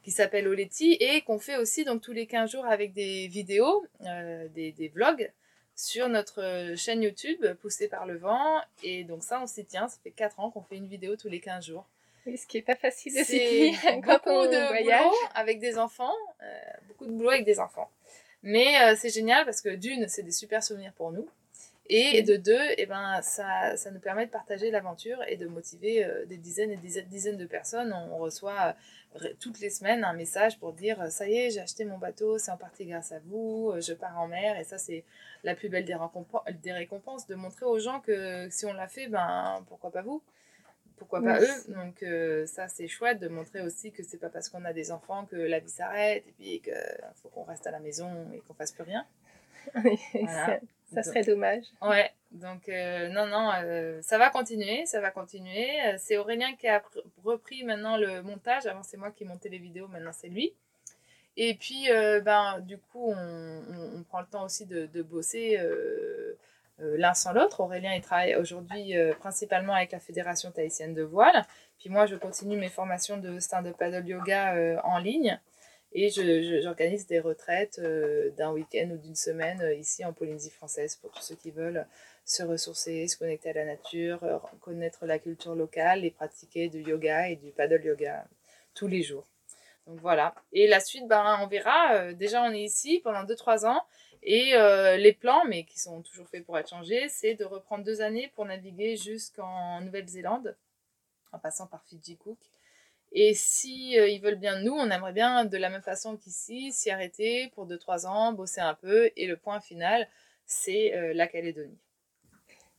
qui 0.04 0.10
s'appelle 0.12 0.46
Oleti 0.48 0.92
et 1.00 1.20
qu'on 1.22 1.38
fait 1.40 1.56
aussi 1.56 1.84
donc 1.84 2.00
tous 2.00 2.12
les 2.12 2.26
15 2.26 2.50
jours 2.52 2.64
avec 2.64 2.94
des 2.94 3.26
vidéos, 3.26 3.84
des, 4.54 4.72
des 4.72 4.88
vlogs 4.88 5.30
sur 5.78 6.08
notre 6.08 6.42
euh, 6.42 6.76
chaîne 6.76 7.02
YouTube 7.02 7.46
poussée 7.60 7.86
par 7.86 8.04
le 8.04 8.16
vent 8.16 8.60
et 8.82 9.04
donc 9.04 9.22
ça 9.22 9.40
on 9.40 9.46
s'y 9.46 9.64
tient, 9.64 9.86
ça 9.86 9.96
fait 10.02 10.10
4 10.10 10.40
ans 10.40 10.50
qu'on 10.50 10.62
fait 10.62 10.74
une 10.76 10.88
vidéo 10.88 11.14
tous 11.14 11.28
les 11.28 11.38
15 11.38 11.66
jours. 11.66 11.86
Ce 12.26 12.46
qui 12.46 12.58
est 12.58 12.62
pas 12.62 12.74
facile 12.74 13.14
de 13.14 13.18
s'y 13.20 13.24
C'est 13.24 13.38
tenir 13.38 13.80
quand 14.04 14.14
beaucoup 14.14 14.30
on 14.30 14.46
de 14.50 14.66
voyage. 14.66 15.04
boulot 15.04 15.16
avec 15.36 15.60
des 15.60 15.78
enfants, 15.78 16.12
euh, 16.42 16.60
beaucoup 16.88 17.06
de 17.06 17.12
boulot 17.12 17.30
avec 17.30 17.44
des 17.44 17.60
enfants. 17.60 17.88
Mais 18.42 18.76
euh, 18.82 18.96
c'est 18.98 19.08
génial 19.08 19.44
parce 19.44 19.60
que 19.60 19.68
d'une, 19.68 20.08
c'est 20.08 20.24
des 20.24 20.32
super 20.32 20.64
souvenirs 20.64 20.92
pour 20.96 21.12
nous. 21.12 21.28
Et 21.90 22.22
de 22.22 22.36
deux, 22.36 22.60
eh 22.76 22.84
ben, 22.84 23.22
ça, 23.22 23.76
ça 23.76 23.90
nous 23.90 24.00
permet 24.00 24.26
de 24.26 24.30
partager 24.30 24.70
l'aventure 24.70 25.22
et 25.26 25.36
de 25.36 25.46
motiver 25.46 26.04
euh, 26.04 26.26
des 26.26 26.36
dizaines 26.36 26.70
et 26.70 26.76
des 26.76 27.00
dizaines 27.02 27.38
de 27.38 27.46
personnes. 27.46 27.92
On 27.92 28.18
reçoit 28.18 28.74
euh, 29.22 29.28
toutes 29.40 29.58
les 29.60 29.70
semaines 29.70 30.04
un 30.04 30.12
message 30.12 30.58
pour 30.58 30.74
dire 30.74 31.10
ça 31.10 31.26
y 31.26 31.34
est, 31.36 31.50
j'ai 31.50 31.60
acheté 31.60 31.86
mon 31.86 31.96
bateau, 31.96 32.36
c'est 32.36 32.50
en 32.50 32.58
partie 32.58 32.84
grâce 32.84 33.12
à 33.12 33.20
vous, 33.20 33.72
je 33.80 33.94
pars 33.94 34.18
en 34.20 34.28
mer. 34.28 34.58
Et 34.58 34.64
ça, 34.64 34.76
c'est 34.76 35.04
la 35.44 35.54
plus 35.54 35.70
belle 35.70 35.86
des, 35.86 35.96
des 36.62 36.72
récompenses, 36.72 37.26
de 37.26 37.34
montrer 37.34 37.64
aux 37.64 37.78
gens 37.78 38.00
que 38.00 38.48
si 38.50 38.66
on 38.66 38.74
l'a 38.74 38.88
fait, 38.88 39.06
ben 39.08 39.64
pourquoi 39.68 39.90
pas 39.90 40.02
vous? 40.02 40.22
Pourquoi 40.98 41.22
pas 41.22 41.40
eux? 41.40 41.72
Donc 41.72 42.02
euh, 42.02 42.44
ça 42.46 42.68
c'est 42.68 42.88
chouette 42.88 43.20
de 43.20 43.28
montrer 43.28 43.62
aussi 43.62 43.92
que 43.92 44.02
c'est 44.02 44.18
pas 44.18 44.28
parce 44.28 44.48
qu'on 44.48 44.64
a 44.64 44.72
des 44.72 44.90
enfants 44.90 45.26
que 45.26 45.36
la 45.36 45.60
vie 45.60 45.70
s'arrête 45.70 46.24
et 46.26 46.32
puis 46.32 46.60
qu'il 46.60 46.74
faut 47.22 47.28
qu'on 47.28 47.44
reste 47.44 47.66
à 47.66 47.70
la 47.70 47.78
maison 47.78 48.10
et 48.34 48.40
qu'on 48.40 48.54
fasse 48.54 48.72
plus 48.72 48.82
rien 48.82 49.06
ça, 50.92 51.02
serait 51.02 51.22
dommage 51.22 51.64
ouais 51.82 52.10
donc 52.32 52.68
euh, 52.68 53.08
non 53.08 53.26
non 53.26 53.50
euh, 53.56 54.00
ça 54.02 54.18
va 54.18 54.30
continuer 54.30 54.86
ça 54.86 55.00
va 55.00 55.10
continuer 55.10 55.68
c'est 55.98 56.16
Aurélien 56.16 56.54
qui 56.56 56.68
a 56.68 56.82
repris 57.24 57.64
maintenant 57.64 57.96
le 57.96 58.22
montage 58.22 58.66
avant 58.66 58.82
c'est 58.82 58.96
moi 58.96 59.10
qui 59.10 59.24
montais 59.24 59.48
les 59.48 59.58
vidéos 59.58 59.88
maintenant 59.88 60.12
c'est 60.12 60.28
lui 60.28 60.54
et 61.36 61.54
puis 61.54 61.88
ben 62.24 62.60
du 62.60 62.78
coup 62.78 63.12
on, 63.12 63.62
on, 63.96 64.02
prend 64.02 64.20
le 64.20 64.26
temps 64.26 64.44
aussi 64.44 64.66
de, 64.66 64.86
de 64.86 65.02
bosser 65.02 65.58
euh, 66.80 66.96
l'un 66.96 67.14
sans 67.14 67.32
l'autre. 67.32 67.60
Aurélien, 67.60 67.94
il 67.94 68.00
travaille 68.00 68.36
aujourd'hui 68.36 68.96
euh, 68.96 69.12
principalement 69.14 69.74
avec 69.74 69.92
la 69.92 69.98
Fédération 69.98 70.52
tahitienne 70.52 70.94
de 70.94 71.02
voile. 71.02 71.44
Puis 71.78 71.90
moi, 71.90 72.06
je 72.06 72.14
continue 72.14 72.56
mes 72.56 72.68
formations 72.68 73.16
de 73.16 73.40
stand-up 73.40 73.76
paddle 73.76 74.06
yoga 74.06 74.54
euh, 74.54 74.76
en 74.84 74.98
ligne. 74.98 75.40
Et 75.92 76.10
j'organise 76.10 77.06
des 77.06 77.18
retraites 77.18 77.80
d'un 78.36 78.52
week-end 78.52 78.90
ou 78.92 78.98
d'une 78.98 79.16
semaine 79.16 79.74
ici 79.78 80.04
en 80.04 80.12
Polynésie 80.12 80.50
française 80.50 80.96
pour 80.96 81.10
tous 81.10 81.22
ceux 81.22 81.34
qui 81.34 81.50
veulent 81.50 81.86
se 82.24 82.42
ressourcer, 82.42 83.08
se 83.08 83.16
connecter 83.16 83.50
à 83.50 83.54
la 83.54 83.64
nature, 83.64 84.20
connaître 84.60 85.06
la 85.06 85.18
culture 85.18 85.54
locale 85.54 86.04
et 86.04 86.10
pratiquer 86.10 86.68
du 86.68 86.82
yoga 86.82 87.30
et 87.30 87.36
du 87.36 87.52
paddle 87.52 87.82
yoga 87.82 88.26
tous 88.74 88.86
les 88.86 89.02
jours. 89.02 89.26
Donc 89.86 89.98
voilà. 90.00 90.34
Et 90.52 90.66
la 90.66 90.80
suite, 90.80 91.08
ben, 91.08 91.38
on 91.40 91.46
verra. 91.46 92.12
déjà, 92.12 92.42
on 92.42 92.52
est 92.52 92.62
ici 92.62 93.00
pendant 93.02 93.24
2-3 93.24 93.66
ans. 93.66 93.82
Et 94.22 94.54
euh, 94.54 94.96
les 94.96 95.12
plans, 95.12 95.44
mais 95.46 95.64
qui 95.64 95.78
sont 95.78 96.02
toujours 96.02 96.28
faits 96.28 96.44
pour 96.44 96.58
être 96.58 96.68
changés, 96.68 97.08
c'est 97.08 97.34
de 97.34 97.44
reprendre 97.44 97.84
deux 97.84 98.00
années 98.00 98.30
pour 98.34 98.44
naviguer 98.44 98.96
jusqu'en 98.96 99.80
Nouvelle-Zélande, 99.80 100.56
en 101.32 101.38
passant 101.38 101.66
par 101.66 101.82
Fiji 101.84 102.16
Cook. 102.16 102.38
Et 103.12 103.34
si 103.34 103.98
euh, 103.98 104.08
ils 104.08 104.20
veulent 104.20 104.38
bien 104.38 104.60
nous, 104.60 104.72
on 104.72 104.90
aimerait 104.90 105.12
bien 105.12 105.44
de 105.44 105.56
la 105.56 105.70
même 105.70 105.82
façon 105.82 106.16
qu'ici 106.16 106.72
s'y 106.72 106.90
arrêter 106.90 107.50
pour 107.54 107.66
deux 107.66 107.78
trois 107.78 108.06
ans, 108.06 108.32
bosser 108.32 108.60
un 108.60 108.74
peu. 108.74 109.10
Et 109.16 109.26
le 109.26 109.36
point 109.36 109.60
final, 109.60 110.08
c'est 110.46 110.94
euh, 110.94 111.14
la 111.14 111.26
Calédonie. 111.26 111.78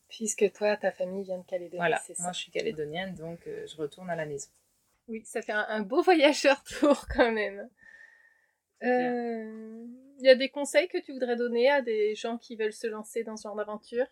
Puisque 0.07 0.51
toi, 0.53 0.75
ta 0.77 0.91
famille 0.91 1.23
vient 1.23 1.37
de 1.37 1.45
Calédonie. 1.45 1.77
Voilà, 1.77 2.01
moi 2.19 2.31
je 2.31 2.39
suis 2.39 2.51
calédonienne, 2.51 3.13
donc 3.13 3.39
je 3.45 3.75
retourne 3.77 4.09
à 4.09 4.15
la 4.15 4.25
maison. 4.25 4.49
Oui, 5.07 5.23
ça 5.23 5.41
fait 5.41 5.51
un, 5.51 5.65
un 5.69 5.81
beau 5.81 6.01
voyageur 6.01 6.63
tour 6.79 7.05
quand 7.13 7.31
même. 7.31 7.69
Euh, 8.83 9.85
il 10.19 10.25
y 10.25 10.29
a 10.29 10.35
des 10.35 10.49
conseils 10.49 10.87
que 10.87 10.97
tu 10.97 11.11
voudrais 11.11 11.35
donner 11.35 11.69
à 11.69 11.81
des 11.81 12.15
gens 12.15 12.37
qui 12.37 12.55
veulent 12.55 12.73
se 12.73 12.87
lancer 12.87 13.23
dans 13.23 13.35
ce 13.35 13.43
genre 13.43 13.55
d'aventure? 13.55 14.05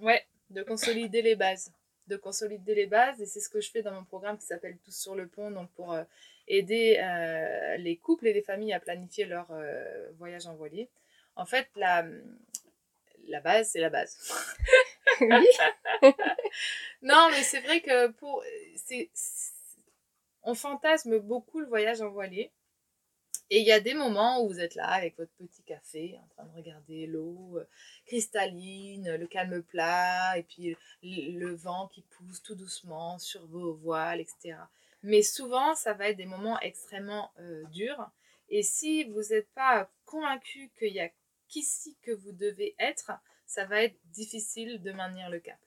Ouais, 0.00 0.26
de 0.50 0.62
consolider 0.62 1.22
les 1.22 1.36
bases. 1.36 1.72
De 2.06 2.16
consolider 2.16 2.74
les 2.74 2.86
bases, 2.86 3.20
et 3.20 3.26
c'est 3.26 3.40
ce 3.40 3.48
que 3.48 3.60
je 3.60 3.70
fais 3.70 3.82
dans 3.82 3.92
mon 3.92 4.04
programme 4.04 4.36
qui 4.36 4.44
s'appelle 4.44 4.76
Tous 4.84 4.94
sur 4.94 5.14
le 5.14 5.26
pont, 5.26 5.50
donc 5.50 5.70
pour 5.70 5.92
euh, 5.92 6.04
aider 6.48 6.98
euh, 6.98 7.76
les 7.78 7.96
couples 7.96 8.26
et 8.26 8.32
les 8.32 8.42
familles 8.42 8.74
à 8.74 8.80
planifier 8.80 9.24
leur 9.24 9.48
voyage 10.18 10.46
en 10.46 10.54
voilier. 10.54 10.88
En 11.36 11.46
fait, 11.46 11.68
la, 11.76 12.06
la 13.28 13.40
base, 13.40 13.70
c'est 13.70 13.80
la 13.80 13.90
base. 13.90 14.18
oui. 15.20 15.46
non, 17.02 17.28
mais 17.30 17.42
c'est 17.42 17.60
vrai 17.60 17.80
que 17.80 18.08
pour. 18.08 18.44
On 20.42 20.54
fantasme 20.54 21.18
beaucoup 21.18 21.60
le 21.60 21.66
voyage 21.66 22.02
en 22.02 22.10
voilier. 22.10 22.52
Et 23.50 23.60
il 23.60 23.66
y 23.66 23.72
a 23.72 23.80
des 23.80 23.94
moments 23.94 24.42
où 24.42 24.48
vous 24.48 24.60
êtes 24.60 24.74
là 24.74 24.88
avec 24.88 25.16
votre 25.18 25.32
petit 25.32 25.62
café, 25.62 26.18
en 26.22 26.26
train 26.28 26.44
de 26.44 26.56
regarder 26.56 27.06
l'eau 27.06 27.58
euh, 27.58 27.68
cristalline, 28.06 29.16
le 29.16 29.26
calme 29.26 29.62
plat, 29.62 30.38
et 30.38 30.42
puis 30.42 30.76
le, 31.02 31.54
vent 31.54 31.88
qui 31.88 32.02
pousse 32.02 32.42
tout 32.42 32.54
doucement 32.54 33.18
sur 33.18 33.46
vos 33.46 33.74
voiles, 33.74 34.20
etc. 34.20 34.56
Mais 35.02 35.22
souvent, 35.22 35.74
ça 35.74 35.92
va 35.92 36.08
être 36.08 36.16
des 36.16 36.24
moments 36.24 36.58
extrêmement 36.60 37.32
euh, 37.38 37.62
durs. 37.66 38.10
Et 38.48 38.62
si 38.62 39.04
vous 39.04 39.22
n'êtes 39.30 39.50
pas 39.54 39.90
convaincu 40.06 40.70
qu'il 40.78 40.94
y 40.94 41.00
a 41.00 41.10
qu'ici 41.48 41.96
que 42.02 42.12
vous 42.12 42.32
devez 42.32 42.74
être, 42.78 43.12
ça 43.46 43.66
va 43.66 43.82
être 43.82 43.96
difficile 44.06 44.82
de 44.82 44.92
maintenir 44.92 45.28
le 45.28 45.40
cap. 45.40 45.58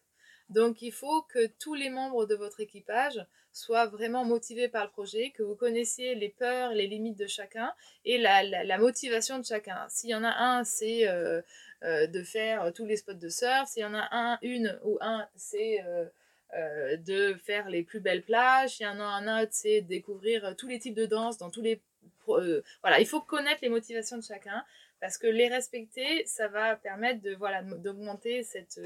Donc 0.50 0.82
il 0.82 0.92
faut 0.92 1.24
que 1.24 1.48
tous 1.60 1.74
les 1.74 1.90
membres 1.90 2.26
de 2.26 2.36
votre 2.36 2.60
équipage 2.60 3.26
soient 3.52 3.88
vraiment 3.88 4.24
motivés 4.24 4.68
par 4.68 4.86
le 4.86 4.92
projet, 4.92 5.32
que 5.32 5.44
vous 5.44 5.56
connaissiez 5.56 6.16
les 6.16 6.30
peurs, 6.30 6.74
les 6.74 6.88
limites 6.88 7.18
de 7.18 7.28
chacun 7.28 7.74
et 8.06 8.18
la, 8.18 8.78
motivation 8.78 9.40
de 9.40 9.46
chacun. 9.46 9.86
S'il 9.90 10.12
y 10.12 10.16
en 10.16 10.24
a 10.24 10.30
un, 10.32 10.64
c'est 10.64 11.10
euh, 11.10 11.42
euh, 11.84 12.08
de 12.08 12.24
faire 12.24 12.72
tous 12.74 12.86
les 12.86 12.98
spots 12.98 13.14
de 13.14 13.30
surf. 13.30 13.68
S'il 13.68 13.82
y 13.82 13.86
en 13.86 13.96
a 13.96 14.08
un, 14.12 14.38
une 14.42 14.80
ou 14.84 14.98
un, 15.02 15.28
c'est 15.36 15.84
euh, 15.84 16.98
de 16.98 17.34
faire 17.44 17.68
les 17.70 17.84
plus 17.84 18.00
belles 18.00 18.24
plages. 18.24 18.78
S'il 18.78 18.86
y 18.86 18.90
en 18.90 19.00
a 19.00 19.04
un 19.04 19.42
autre, 19.42 19.52
c'est 19.54 19.82
découvrir 19.82 20.56
tous 20.56 20.68
les 20.68 20.80
types 20.80 20.96
de 20.96 21.06
danse 21.06 21.38
dans 21.38 21.50
tous 21.50 21.62
les... 21.62 21.82
voilà, 22.26 23.00
il 23.00 23.08
faut 23.08 23.22
connaître 23.22 23.60
les 23.64 23.70
motivations 23.70 24.18
de 24.18 24.24
chacun 24.24 24.64
parce 25.00 25.18
que 25.18 25.28
les 25.28 25.48
respecter, 25.48 26.26
ça 26.26 26.48
va 26.48 26.76
permettre 26.76 27.22
de 27.22 27.36
voilà 27.36 27.62
d'augmenter 27.62 28.44
cette 28.44 28.80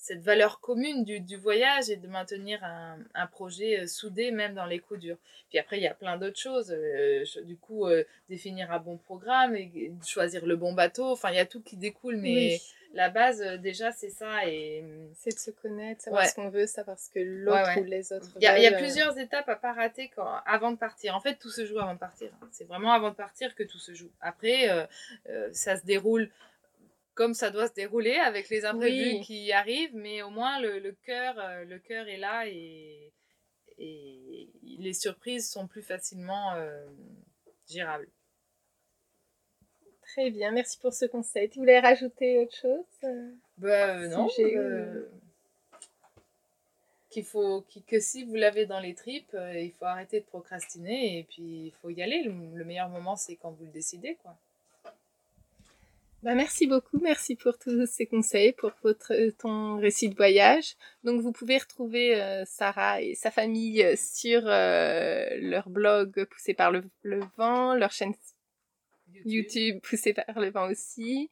cette 0.00 0.22
valeur 0.22 0.60
commune 0.60 1.04
du, 1.04 1.18
du, 1.18 1.36
voyage 1.36 1.90
et 1.90 1.96
de 1.96 2.06
maintenir 2.06 2.62
un, 2.62 2.98
un, 3.14 3.26
projet 3.26 3.80
euh, 3.80 3.86
soudé 3.88 4.30
même 4.30 4.54
dans 4.54 4.64
les 4.64 4.78
coups 4.78 5.00
durs. 5.00 5.18
Puis 5.48 5.58
après, 5.58 5.76
il 5.78 5.82
y 5.82 5.88
a 5.88 5.94
plein 5.94 6.16
d'autres 6.16 6.38
choses. 6.38 6.70
Euh, 6.70 7.24
du 7.44 7.56
coup, 7.56 7.86
euh, 7.86 8.04
définir 8.30 8.70
un 8.70 8.78
bon 8.78 8.96
programme 8.96 9.56
et 9.56 9.92
choisir 10.06 10.46
le 10.46 10.54
bon 10.54 10.72
bateau. 10.72 11.10
Enfin, 11.10 11.30
il 11.30 11.36
y 11.36 11.40
a 11.40 11.46
tout 11.46 11.60
qui 11.60 11.76
découle, 11.76 12.16
mais 12.16 12.60
la 12.94 13.10
base, 13.10 13.42
déjà, 13.60 13.90
c'est 13.90 14.08
ça. 14.08 14.46
Et... 14.46 14.82
Hum, 14.84 15.10
c'est 15.16 15.34
de 15.34 15.38
se 15.38 15.50
connaître, 15.50 16.02
savoir 16.02 16.26
ce 16.26 16.34
qu'on 16.34 16.48
veut, 16.48 16.68
savoir 16.68 16.96
ce 16.96 17.10
que 17.10 17.18
l'autre 17.18 17.80
ou 17.80 17.84
les 17.84 18.12
autres 18.12 18.28
Il 18.36 18.44
y, 18.44 18.46
a, 18.46 18.56
y 18.56 18.66
a 18.66 18.78
plusieurs 18.78 19.18
étapes 19.18 19.48
à 19.48 19.56
pas 19.56 19.72
rater 19.72 20.10
quand, 20.14 20.30
avant 20.46 20.70
de 20.70 20.76
partir. 20.76 21.16
En 21.16 21.20
fait, 21.20 21.34
tout 21.34 21.50
se 21.50 21.66
joue 21.66 21.80
avant 21.80 21.94
de 21.94 21.98
partir. 21.98 22.30
C'est 22.52 22.68
vraiment 22.68 22.92
avant 22.92 23.10
de 23.10 23.16
partir 23.16 23.54
que 23.56 23.64
tout 23.64 23.80
se 23.80 23.94
joue. 23.94 24.10
Après, 24.20 24.68
ça 25.50 25.76
se 25.76 25.84
déroule 25.84 26.30
comme 27.18 27.34
ça 27.34 27.50
doit 27.50 27.66
se 27.66 27.74
dérouler 27.74 28.14
avec 28.14 28.48
les 28.48 28.64
imprévus 28.64 29.24
qui 29.24 29.50
arrivent, 29.50 29.96
mais 29.96 30.22
au 30.22 30.30
moins 30.30 30.60
le, 30.60 30.78
le 30.78 30.92
cœur 30.92 31.36
euh, 31.40 31.64
le 31.64 31.80
cœur 31.80 32.06
est 32.06 32.16
là 32.16 32.46
et, 32.46 33.12
et 33.76 34.48
les 34.78 34.92
surprises 34.92 35.50
sont 35.50 35.66
plus 35.66 35.82
facilement 35.82 36.54
euh, 36.54 36.86
gérables. 37.68 38.06
Très 40.02 40.30
bien, 40.30 40.52
merci 40.52 40.78
pour 40.78 40.94
ce 40.94 41.06
conseil. 41.06 41.50
Tu 41.50 41.58
voulais 41.58 41.80
rajouter 41.80 42.38
autre 42.38 42.56
chose 42.56 42.86
euh, 43.02 43.32
bah, 43.56 44.06
Non. 44.06 44.28
Qu'il 47.10 47.24
faut, 47.24 47.66
que 47.88 47.98
si 47.98 48.22
vous 48.26 48.36
l'avez 48.36 48.66
dans 48.66 48.78
les 48.78 48.94
tripes, 48.94 49.36
il 49.54 49.72
faut 49.72 49.86
arrêter 49.86 50.20
de 50.20 50.26
procrastiner 50.26 51.18
et 51.18 51.24
puis 51.24 51.66
il 51.66 51.72
faut 51.82 51.90
y 51.90 52.00
aller. 52.00 52.22
Le, 52.22 52.30
le 52.56 52.64
meilleur 52.64 52.88
moment, 52.90 53.16
c'est 53.16 53.34
quand 53.34 53.50
vous 53.50 53.64
le 53.64 53.72
décidez, 53.72 54.14
quoi. 54.22 54.38
Bah, 56.24 56.34
merci 56.34 56.66
beaucoup, 56.66 56.98
merci 57.00 57.36
pour 57.36 57.58
tous 57.58 57.86
ces 57.86 58.06
conseils, 58.06 58.52
pour 58.52 58.72
votre 58.82 59.14
ton 59.38 59.76
récit 59.76 60.08
de 60.08 60.16
voyage. 60.16 60.74
Donc 61.04 61.20
vous 61.20 61.30
pouvez 61.30 61.58
retrouver 61.58 62.20
euh, 62.20 62.44
Sarah 62.44 63.00
et 63.00 63.14
sa 63.14 63.30
famille 63.30 63.84
euh, 63.84 63.94
sur 63.96 64.42
euh, 64.44 65.28
leur 65.40 65.68
blog 65.70 66.24
Poussé 66.24 66.54
par 66.54 66.72
le, 66.72 66.82
vent, 67.36 67.74
leur 67.74 67.92
chaîne 67.92 68.14
YouTube. 69.24 69.80
Poussé 69.80 70.12
par 70.12 70.40
le 70.40 70.50
vent 70.50 70.68
aussi, 70.68 71.30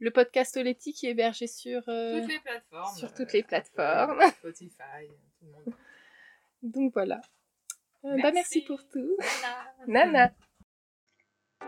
le 0.00 0.10
podcast 0.10 0.56
Oletti 0.56 0.92
qui 0.92 1.06
est 1.06 1.10
hébergé 1.10 1.46
sur 1.46 1.84
toutes 1.84 2.28
les 2.28 2.40
plateformes, 2.40 2.96
sur 2.96 3.14
toutes 3.14 3.32
les 3.32 3.42
plateformes, 3.44 4.20
Spotify, 4.32 5.06
tout 5.38 5.46
le 5.46 5.52
monde. 5.52 5.74
Donc 6.62 6.92
voilà. 6.92 7.20
Merci. 8.02 8.22
Bah, 8.22 8.32
merci 8.32 8.60
pour 8.62 8.84
tout. 8.88 9.16
Nana. 9.86 10.06
Nana. 10.06 10.34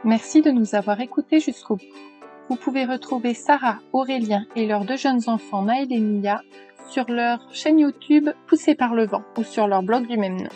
Merci 0.03 0.43
de 0.43 0.51
nous 0.51 0.75
avoir 0.75 1.01
écoutés 1.01 1.39
jusqu'au 1.39 1.77
bout. 1.77 2.16
Vous 2.49 2.57
pouvez 2.57 2.85
retrouver 2.85 3.35
Sarah, 3.35 3.81
Aurélien 3.93 4.47
et 4.55 4.67
leurs 4.67 4.85
deux 4.85 4.97
jeunes 4.97 5.23
enfants 5.27 5.63
Naël 5.63 5.93
et 5.93 5.99
Mia 5.99 6.43
sur 6.89 7.11
leur 7.11 7.53
chaîne 7.53 7.81
YouTube 7.81 8.29
Poussée 8.47 8.77
par 8.77 8.95
le 8.95 9.05
vent 9.05 9.25
ou 9.37 9.43
sur 9.43 9.67
leur 9.67 9.83
blog 9.83 10.07
du 10.07 10.17
même 10.17 10.37
nom. 10.37 10.51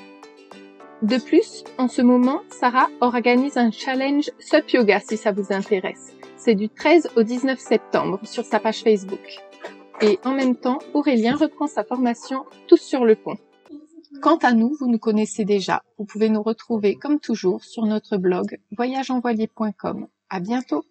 De 1.02 1.16
plus, 1.16 1.64
en 1.78 1.88
ce 1.88 2.02
moment, 2.02 2.42
Sarah 2.50 2.88
organise 3.00 3.56
un 3.56 3.72
challenge 3.72 4.30
Sup 4.38 4.70
Yoga 4.70 5.00
si 5.00 5.16
ça 5.16 5.32
vous 5.32 5.52
intéresse. 5.52 6.14
C'est 6.36 6.54
du 6.54 6.68
13 6.68 7.10
au 7.16 7.24
19 7.24 7.58
septembre 7.58 8.20
sur 8.22 8.44
sa 8.44 8.60
page 8.60 8.82
Facebook. 8.82 9.40
Et 10.00 10.20
en 10.24 10.32
même 10.32 10.56
temps, 10.56 10.78
Aurélien 10.94 11.34
reprend 11.34 11.66
sa 11.66 11.82
formation 11.82 12.44
Tous 12.68 12.80
sur 12.80 13.04
le 13.04 13.16
pont. 13.16 13.36
Quant 14.22 14.38
à 14.38 14.52
nous, 14.52 14.76
vous 14.78 14.88
nous 14.88 14.98
connaissez 14.98 15.44
déjà. 15.44 15.82
Vous 15.98 16.04
pouvez 16.04 16.28
nous 16.28 16.42
retrouver 16.42 16.94
comme 16.94 17.18
toujours 17.18 17.64
sur 17.64 17.84
notre 17.86 18.16
blog 18.16 18.58
voyageenvoilier.com. 18.76 20.06
À 20.28 20.40
bientôt! 20.40 20.84